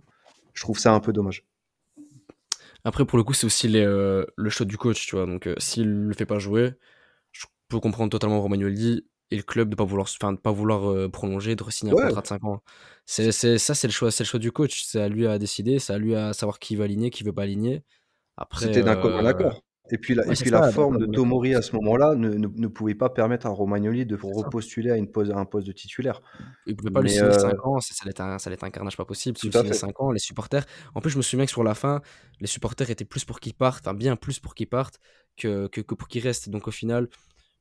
[0.55, 1.47] je trouve ça un peu dommage.
[2.85, 5.27] Après, pour le coup, c'est aussi les, euh, le choix du coach, tu vois.
[5.27, 6.73] Donc, euh, s'il le fait pas jouer,
[7.33, 10.91] je peux comprendre totalement Romagnoli et le club de pas vouloir, enfin, de pas vouloir
[10.91, 12.07] euh, prolonger, de signer un Ouais.
[12.07, 12.63] contrat de 5 ans.
[13.05, 14.85] C'est, c'est, ça, c'est le choix, c'est le choix du coach.
[14.85, 17.33] C'est à lui à décider, c'est à lui à savoir qui va aligner, qui veut
[17.33, 17.83] pas aligner.
[18.37, 19.63] Après, C'était d'un commun euh, accord.
[19.91, 21.07] Et puis la, ouais, et puis ça, la forme de.
[21.07, 24.97] Tomori à ce moment-là ne, ne, ne pouvait pas permettre à Romagnoli de repostuler à,
[24.97, 26.21] une pose, à un poste de titulaire.
[26.67, 28.65] Il pouvait pas lui signer euh, 5 ans, ça, allait être un, ça allait être
[28.65, 29.39] un carnage pas possible.
[29.39, 29.79] Si tout lui à fait.
[29.79, 30.67] 5 ans, les supporters.
[30.95, 32.03] En plus, je me souviens que sur la fin,
[32.41, 34.99] les supporters étaient plus pour qu'il parte, enfin bien plus pour qu'il parte
[35.39, 36.51] que, que, que pour qu'il reste.
[36.51, 37.09] Donc au final,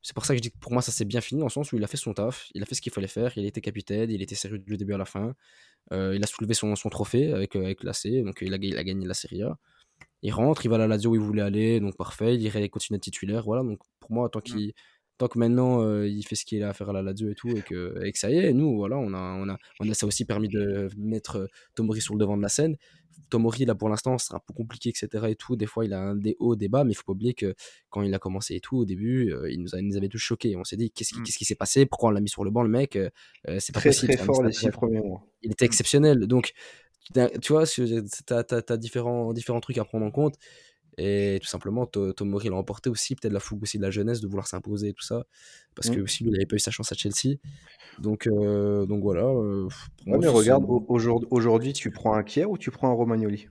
[0.07, 1.51] c'est pour ça que je dis que pour moi, ça s'est bien fini dans le
[1.51, 3.45] sens où il a fait son taf, il a fait ce qu'il fallait faire, il
[3.45, 5.35] était capitaine, il était sérieux du début à la fin.
[5.91, 8.77] Euh, il a soulevé son, son trophée avec, euh, avec l'AC, donc il a, il
[8.77, 9.57] a gagné la Serie A.
[10.21, 12.69] Il rentre, il va à la Lazio où il voulait aller, donc parfait, il irait
[12.69, 13.43] continuer de titulaire.
[13.43, 14.71] Voilà, donc pour moi, tant, Mm.
[15.17, 17.35] Tant que maintenant euh, il fait ce qu'il a à faire à la Lazio et
[17.35, 19.89] tout, et que, et que ça y est, nous, voilà, on a, on a, on
[19.89, 22.77] a ça aussi permis de mettre euh, Tomori sur le devant de la scène.
[23.29, 25.25] Tomori, là, pour l'instant, c'est un peu compliqué, etc.
[25.29, 25.57] Et tout.
[25.57, 27.55] Des fois, il a un des hauts, des bas, mais il faut pas oublier que
[27.89, 30.07] quand il a commencé et tout, au début, euh, il, nous a, il nous avait
[30.07, 30.55] tous choqués.
[30.55, 31.23] On s'est dit, qu'est-ce qui, Mm.
[31.23, 31.85] qu'est-ce qui s'est passé?
[31.85, 32.95] Pourquoi on l'a mis sur le banc, le mec?
[32.95, 33.09] Euh,
[33.59, 34.17] C'est pas Très possible.
[34.19, 35.25] fort les six premiers mois.
[35.41, 36.19] Il était exceptionnel.
[36.27, 36.53] Donc,
[37.41, 37.83] tu vois, tu
[38.29, 40.35] as, différents, différents trucs à prendre en compte.
[40.97, 44.19] Et tout simplement, To- Tomori l'a emporté aussi, peut-être la fougue aussi de la jeunesse,
[44.19, 45.25] de vouloir s'imposer et tout ça.
[45.75, 46.03] Parce que Mm.
[46.03, 47.37] aussi, lui, il n'avait pas eu sa chance à Chelsea.
[47.99, 49.21] Donc, euh, donc voilà.
[49.25, 49.67] euh,
[49.97, 52.89] pour Ouais, moi mais regarde, au- aujourd'hui, aujourd'hui, tu prends un Kier ou tu prends
[52.89, 53.47] un Romagnoli?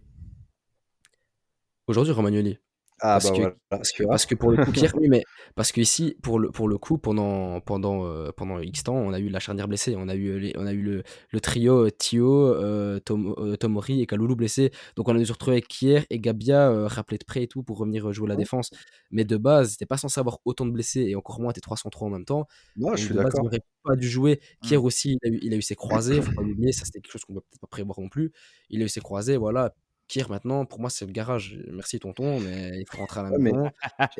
[1.86, 2.58] Aujourd'hui, Romagnoli.
[3.00, 4.10] Ah Parce bah que, voilà, parce que, vois.
[4.10, 5.22] parce que pour le coup, Pierre, oui, mais
[5.54, 9.12] parce que ici, pour le, pour le coup, pendant, pendant, euh, pendant X temps, on
[9.12, 9.94] a eu la charnière blessée.
[9.98, 13.56] On a eu, les- on a eu le, le trio euh, Thio, euh, Tom, euh,
[13.56, 14.70] Tomori et Kaloulou blessés.
[14.96, 17.48] Donc on a dû se retrouver avec Kier et Gabia euh, rappelés de près et
[17.48, 18.70] tout pour revenir euh, jouer la défense.
[19.10, 22.08] Mais de base, c'était pas censé avoir autant de blessés et encore moins tes 303
[22.08, 22.46] en même temps.
[22.76, 23.44] Non, Donc je suis d'accord.
[23.44, 24.40] n'aurait pas dû jouer.
[24.62, 24.66] Mm.
[24.68, 27.00] Kier aussi, il a eu, il a eu ses croisés, faut pas l'oublier, ça c'était
[27.00, 28.32] quelque chose qu'on peut peut-être pas prévoir non plus.
[28.70, 29.74] Il a eu ses croisés, voilà.
[30.08, 31.58] Kier, maintenant, pour moi, c'est le garage.
[31.72, 33.70] Merci, tonton, mais il faut rentrer à la Ouais, mais- maison.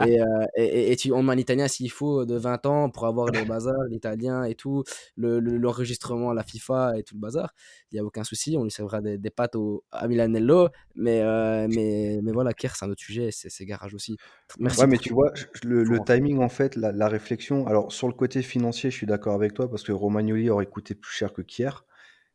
[0.05, 3.45] Et, euh, et, tu, on un italien s'il faut de 20 ans pour avoir le
[3.45, 4.82] bazar, l'italien et tout,
[5.16, 7.55] le- le- l'enregistrement à la FIFA et tout le bazar.
[7.93, 10.68] Il n'y a aucun souci, on lui servira des, des pâtes au, à Milanello.
[10.97, 14.16] Mais, euh, mais, mais voilà, Kier, c'est un autre sujet, c'est garage aussi.
[14.59, 14.80] Merci.
[14.80, 15.32] Ouais, mais tu vois,
[15.62, 17.66] le, le timing, en fait, la, la réflexion.
[17.68, 20.95] Alors, sur le côté financier, je suis d'accord avec toi parce que Romagnoli aurait coûté
[20.97, 21.70] plus cher que Kier.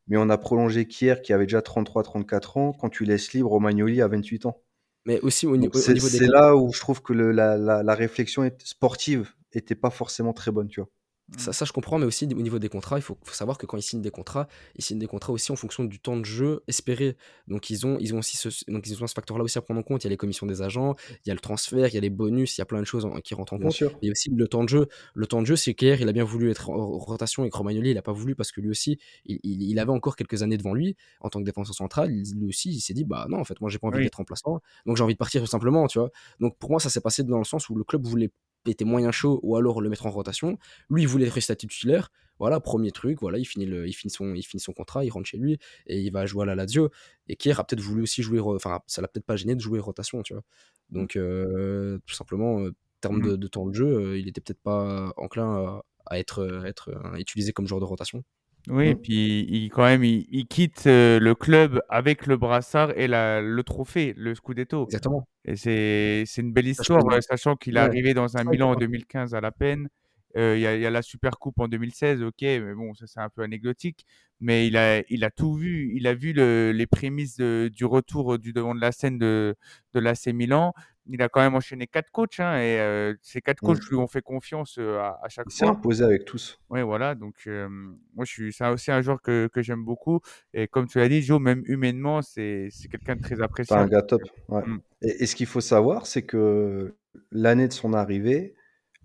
[0.07, 2.73] Mais on a prolongé Kier qui avait déjà 33-34 ans.
[2.73, 4.61] Quand tu laisses libre, Romagnoli à 28 ans.
[5.05, 7.95] Mais aussi au, niveau des c'est là où je trouve que le- la, la- la
[7.95, 10.89] réflexion sportive était pas forcément très bonne, tu vois.
[11.37, 13.65] Ça, ça, je comprends, mais aussi au niveau des contrats, il faut, faut savoir que
[13.65, 16.25] quand ils signent des contrats, ils signent des contrats aussi en fonction du temps de
[16.25, 17.15] jeu espéré.
[17.47, 19.79] Donc ils ont, ils ont aussi ce, donc ils ont ce facteur-là aussi à prendre
[19.79, 20.03] en compte.
[20.03, 22.01] Il y a les commissions des agents, il y a le transfert, il y a
[22.01, 23.75] les bonus, il y a plein de choses en- qui rentrent en Bien compte.
[23.75, 23.97] sûr.
[24.01, 24.87] Il y a aussi le temps de jeu.
[25.13, 27.57] Le temps de jeu, c'est qu'hier, il a bien voulu être en rotation et que
[27.57, 30.43] Romagnoli, il n'a pas voulu parce que lui aussi, il, il- il avait encore quelques
[30.43, 32.09] années devant lui en tant que défenseur central.
[32.11, 34.03] Lui aussi, il s'est dit, bah non, en fait, moi, j'ai pas envie Oui.
[34.03, 36.09] d'être remplaçant, donc j'ai envie de partir tout simplement, tu vois.
[36.41, 38.31] Donc pour moi, ça s'est passé dans le sens où le club voulait
[38.65, 40.57] était moyen chaud ou alors le mettre en rotation.
[40.89, 42.11] Lui, il voulait être statut titulaire.
[42.39, 45.09] Voilà, premier truc, voilà, il finit, le, il, finit son, il finit son contrat, il
[45.11, 46.89] rentre chez lui et il va jouer à la Lazio.
[47.27, 49.79] Et Kier a peut-être voulu aussi jouer, enfin, ça l'a peut-être pas gêné de jouer
[49.79, 50.43] rotation, tu vois.
[50.89, 53.27] Donc, euh, tout simplement, euh, en termes Mm.
[53.31, 56.67] de, de temps de jeu, euh, il était peut-être pas enclin à, à être, à
[56.67, 56.89] être
[57.19, 58.23] utilisé comme joueur de rotation.
[58.69, 59.01] Oui, et Mm.
[59.01, 63.41] puis il, quand même, il, il quitte euh, le club avec le brassard et la,
[63.41, 64.85] le trophée, le Scudetto.
[64.85, 65.27] Exactement.
[65.45, 67.85] Et c'est c'est une belle histoire, euh, sachant qu'il est Ouais.
[67.87, 68.85] arrivé dans un Milan en faut pas.
[68.85, 69.89] 2015 à la peine.
[70.37, 72.93] Euh, Il y, a, il y a la Super Coupe en 2016, ok, mais bon,
[72.93, 74.05] ça c'est un peu anecdotique.
[74.39, 75.91] Mais il a, il a tout vu.
[75.95, 79.55] Il a vu le- les prémices de- du retour du devant de la scène de,
[79.93, 80.73] de l'AC Milan.
[81.07, 83.89] Il a quand même enchaîné quatre coachs, hein, et euh, ces quatre coachs Mm.
[83.89, 85.73] lui ont fait confiance euh, à, à chaque Il s'est fois.
[85.73, 86.59] imposé avec tous.
[86.69, 87.15] Oui, voilà.
[87.15, 90.19] Donc, euh, moi, je suis, c'est aussi un joueur que, que j'aime beaucoup.
[90.53, 94.03] Et comme tu l'as dit, Joe, même humainement, c'est, quelqu'un de très C'est un gars
[94.03, 94.21] top.
[94.49, 94.61] ouais.
[94.65, 94.79] Mm.
[95.01, 96.95] Et, et ce qu'il faut savoir, c'est que
[97.31, 98.53] l'année de son arrivée,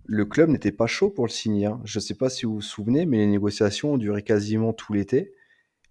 [0.05, 1.67] le club n'était pas chaud pour le signer.
[1.67, 1.81] hein.
[1.85, 4.93] Je ne sais pas si vous vous souvenez, mais les négociations ont duré quasiment tout
[4.93, 5.33] l'été.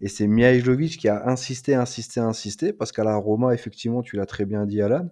[0.02, 4.26] Et c'est Mihajlovic qui a insisté, insisté, insisté, parce qu'à la Roma, effectivement, tu l'as
[4.26, 5.10] très bien dit, Alan,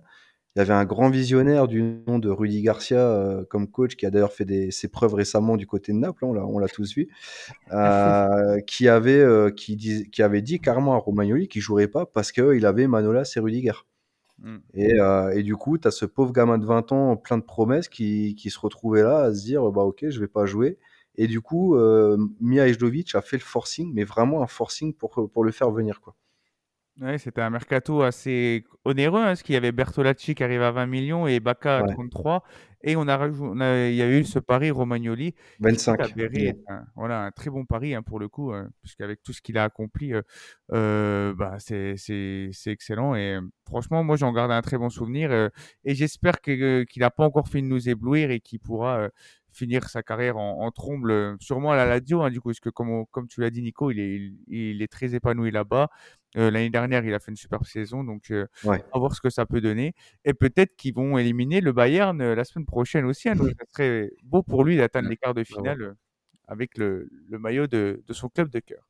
[0.55, 4.05] il y avait un grand visionnaire du nom de Rudy Garcia euh, comme coach, qui
[4.05, 6.93] a d'ailleurs fait des, ses preuves récemment du côté de Naples, hein, on l'a- tous
[6.95, 7.09] vu,
[7.71, 12.05] euh, qui, avait, euh, qui, dis- qui avait dit carrément à Romagnoli qu'il jouerait pas
[12.05, 13.73] parce qu'il avait Manolas et Rudiger.
[14.39, 14.57] Mm.
[14.75, 14.93] Et,
[15.35, 18.35] et du coup, tu as ce pauvre gamin de 20 ans plein de promesses qui,
[18.35, 20.77] qui se retrouvait là à se dire bah ok, je vais pas jouer.
[21.15, 21.75] Et du coup,
[22.41, 26.01] Mia Ejdovic a fait le forcing, mais vraiment un forcing pour, pour le faire venir.
[26.01, 26.15] Quoi.
[27.01, 30.69] Ouais, c'était un mercato assez onéreux, hein, parce qu'il y avait Bertolacci qui arrive à
[30.71, 31.93] 20 millions et Bacca à Ouais.
[31.95, 32.43] 33.
[32.83, 35.33] Et on a, on a- il y a eu ce pari Romagnoli
[35.67, 35.99] qui s'est 25.
[36.03, 39.33] avéré être un, voilà, un très bon pari hein, pour le coup, euh, puisqu'avec tout
[39.33, 40.21] ce qu'il a accompli, euh,
[40.71, 41.95] euh, bah, c'est
[42.67, 43.15] excellent.
[43.15, 45.31] Et euh, franchement, moi, j'en garde un très bon souvenir.
[45.31, 45.49] euh,
[45.85, 49.09] et j'espère qu'il n'a pas encore fini de nous éblouir et qu'il pourra euh,
[49.53, 52.59] finir sa carrière en, en tromble, euh, sûrement à la Lazio, hein, du coup, parce
[52.59, 55.51] que comme, on- comme tu l'as dit, Nico, il est, il, il est très épanoui
[55.51, 55.89] là-bas.
[56.37, 58.83] Euh, L'année dernière, il a fait une superbe saison, donc euh, Ouais.
[58.91, 59.93] on va voir ce que ça peut donner.
[60.25, 63.29] Et peut-être qu'ils vont éliminer le Bayern euh, la semaine prochaine aussi.
[63.29, 65.63] hein, donc, ça serait beau pour lui d'atteindre les quarts de Bravo.
[65.63, 65.95] finale
[66.47, 68.83] avec le, le maillot de, de son club de cœur.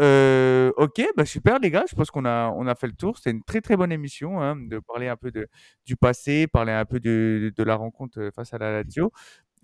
[0.00, 3.16] Euh, ok, bah super les gars, je pense qu'on a, on a fait le tour.
[3.18, 5.48] C'était une très très bonne émission hein, de parler un peu de,
[5.86, 9.10] du passé, parler un peu de, de la rencontre face à la Lazio.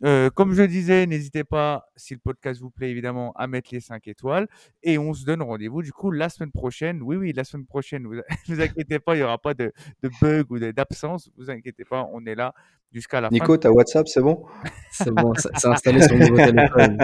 [0.03, 3.80] Euh, comme je disais, n'hésitez pas, si le podcast vous plaît, évidemment, à mettre les
[3.80, 4.49] 5 étoiles.
[4.82, 7.01] Et on se donne rendez-vous, du coup, la semaine prochaine.
[7.03, 8.07] Oui, oui, la semaine prochaine.
[8.07, 9.72] Vous vous inquiétez pas, il n'y aura pas de,
[10.03, 11.30] de bug ou d'absence.
[11.36, 12.55] Vous inquiétez pas, on est là
[12.92, 13.34] jusqu'à la fin.
[13.34, 14.45] Nico, t'as WhatsApp, c'est bon?
[14.90, 16.99] C'est bon, c'est installé sur le nouveau téléphone.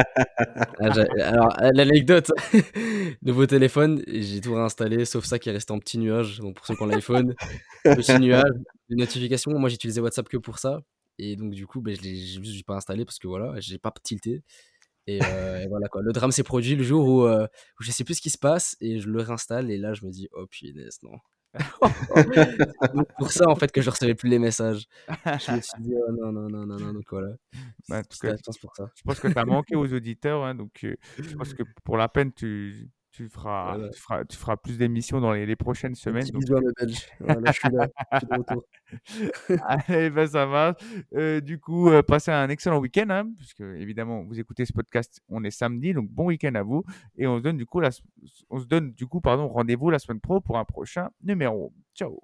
[0.80, 2.30] Ah, Alors, l'anecdote,
[3.22, 6.38] nouveau téléphone, j'ai tout réinstallé, sauf ça qui est resté en petit nuage.
[6.38, 7.34] Donc, pour ceux qui ont l'iPhone,
[7.84, 8.52] petit nuage,
[8.88, 9.50] les notifications.
[9.58, 10.80] Moi, j'utilisais WhatsApp que pour ça.
[11.22, 13.92] Et donc, du coup, ben, je l'ai juste pas installé parce que voilà, j'ai pas
[14.02, 14.42] tilté.
[15.06, 16.02] Et, euh, et voilà quoi.
[16.02, 17.46] Le drame s'est produit le jour où, euh,
[17.78, 19.70] où je sais plus ce qui se passe et je le réinstalle.
[19.70, 21.18] Et là, je me dis, oh punaise, non.
[21.52, 21.58] C'est
[22.94, 24.86] donc pour ça en fait que je recevais plus les messages.
[25.26, 26.92] Je me suis dit, oh non, non, non, non, non.
[26.92, 27.34] Donc voilà.
[27.88, 28.90] Bah, en tout cas, pour ça.
[28.94, 30.44] je pense que tu as manqué aux auditeurs.
[30.44, 33.88] hein, donc, euh, je pense que pour la peine, tu, tu, feras, Voilà.
[33.90, 36.22] tu, feras, tu feras plus d'émissions dans les, les prochaines Un semaines.
[36.30, 37.06] petit donc, mes Belges.
[37.20, 37.88] Voilà, je suis là.
[38.12, 38.64] Je suis de retour.
[39.66, 40.76] Allez, ben ça marche.
[41.14, 45.20] Euh, du coup, euh, passez un excellent week-end, hein, puisque évidemment, vous écoutez ce podcast,
[45.28, 46.84] on est samedi, donc bon week-end à vous.
[47.16, 47.90] Et on se donne du coup, la,
[48.50, 51.72] on se donne du coup, pardon, rendez-vous la semaine pro pour un prochain numéro.
[51.94, 52.22] Ciao.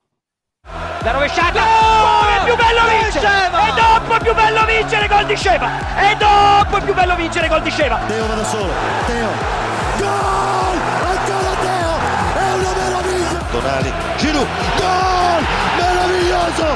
[1.04, 1.60] La rovesciata!
[1.62, 3.28] Oh, è più bello vincere!
[3.28, 5.68] E dopo è più bello vincere gol di Sceva!
[6.10, 7.98] E dopo è più bello vincere gol di Sceva!
[8.06, 8.72] Teo va da solo.
[9.06, 9.85] Teo.
[13.50, 15.42] Tonali, Giroud, gol!
[15.78, 16.66] Meraviglioso!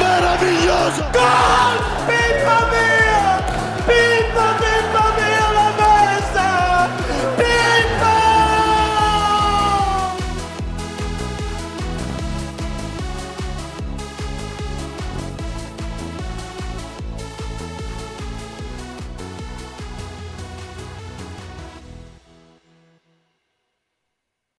[0.00, 1.04] Meraviglioso!
[1.12, 1.76] Gol!
[2.06, 3.13] Pippa mia!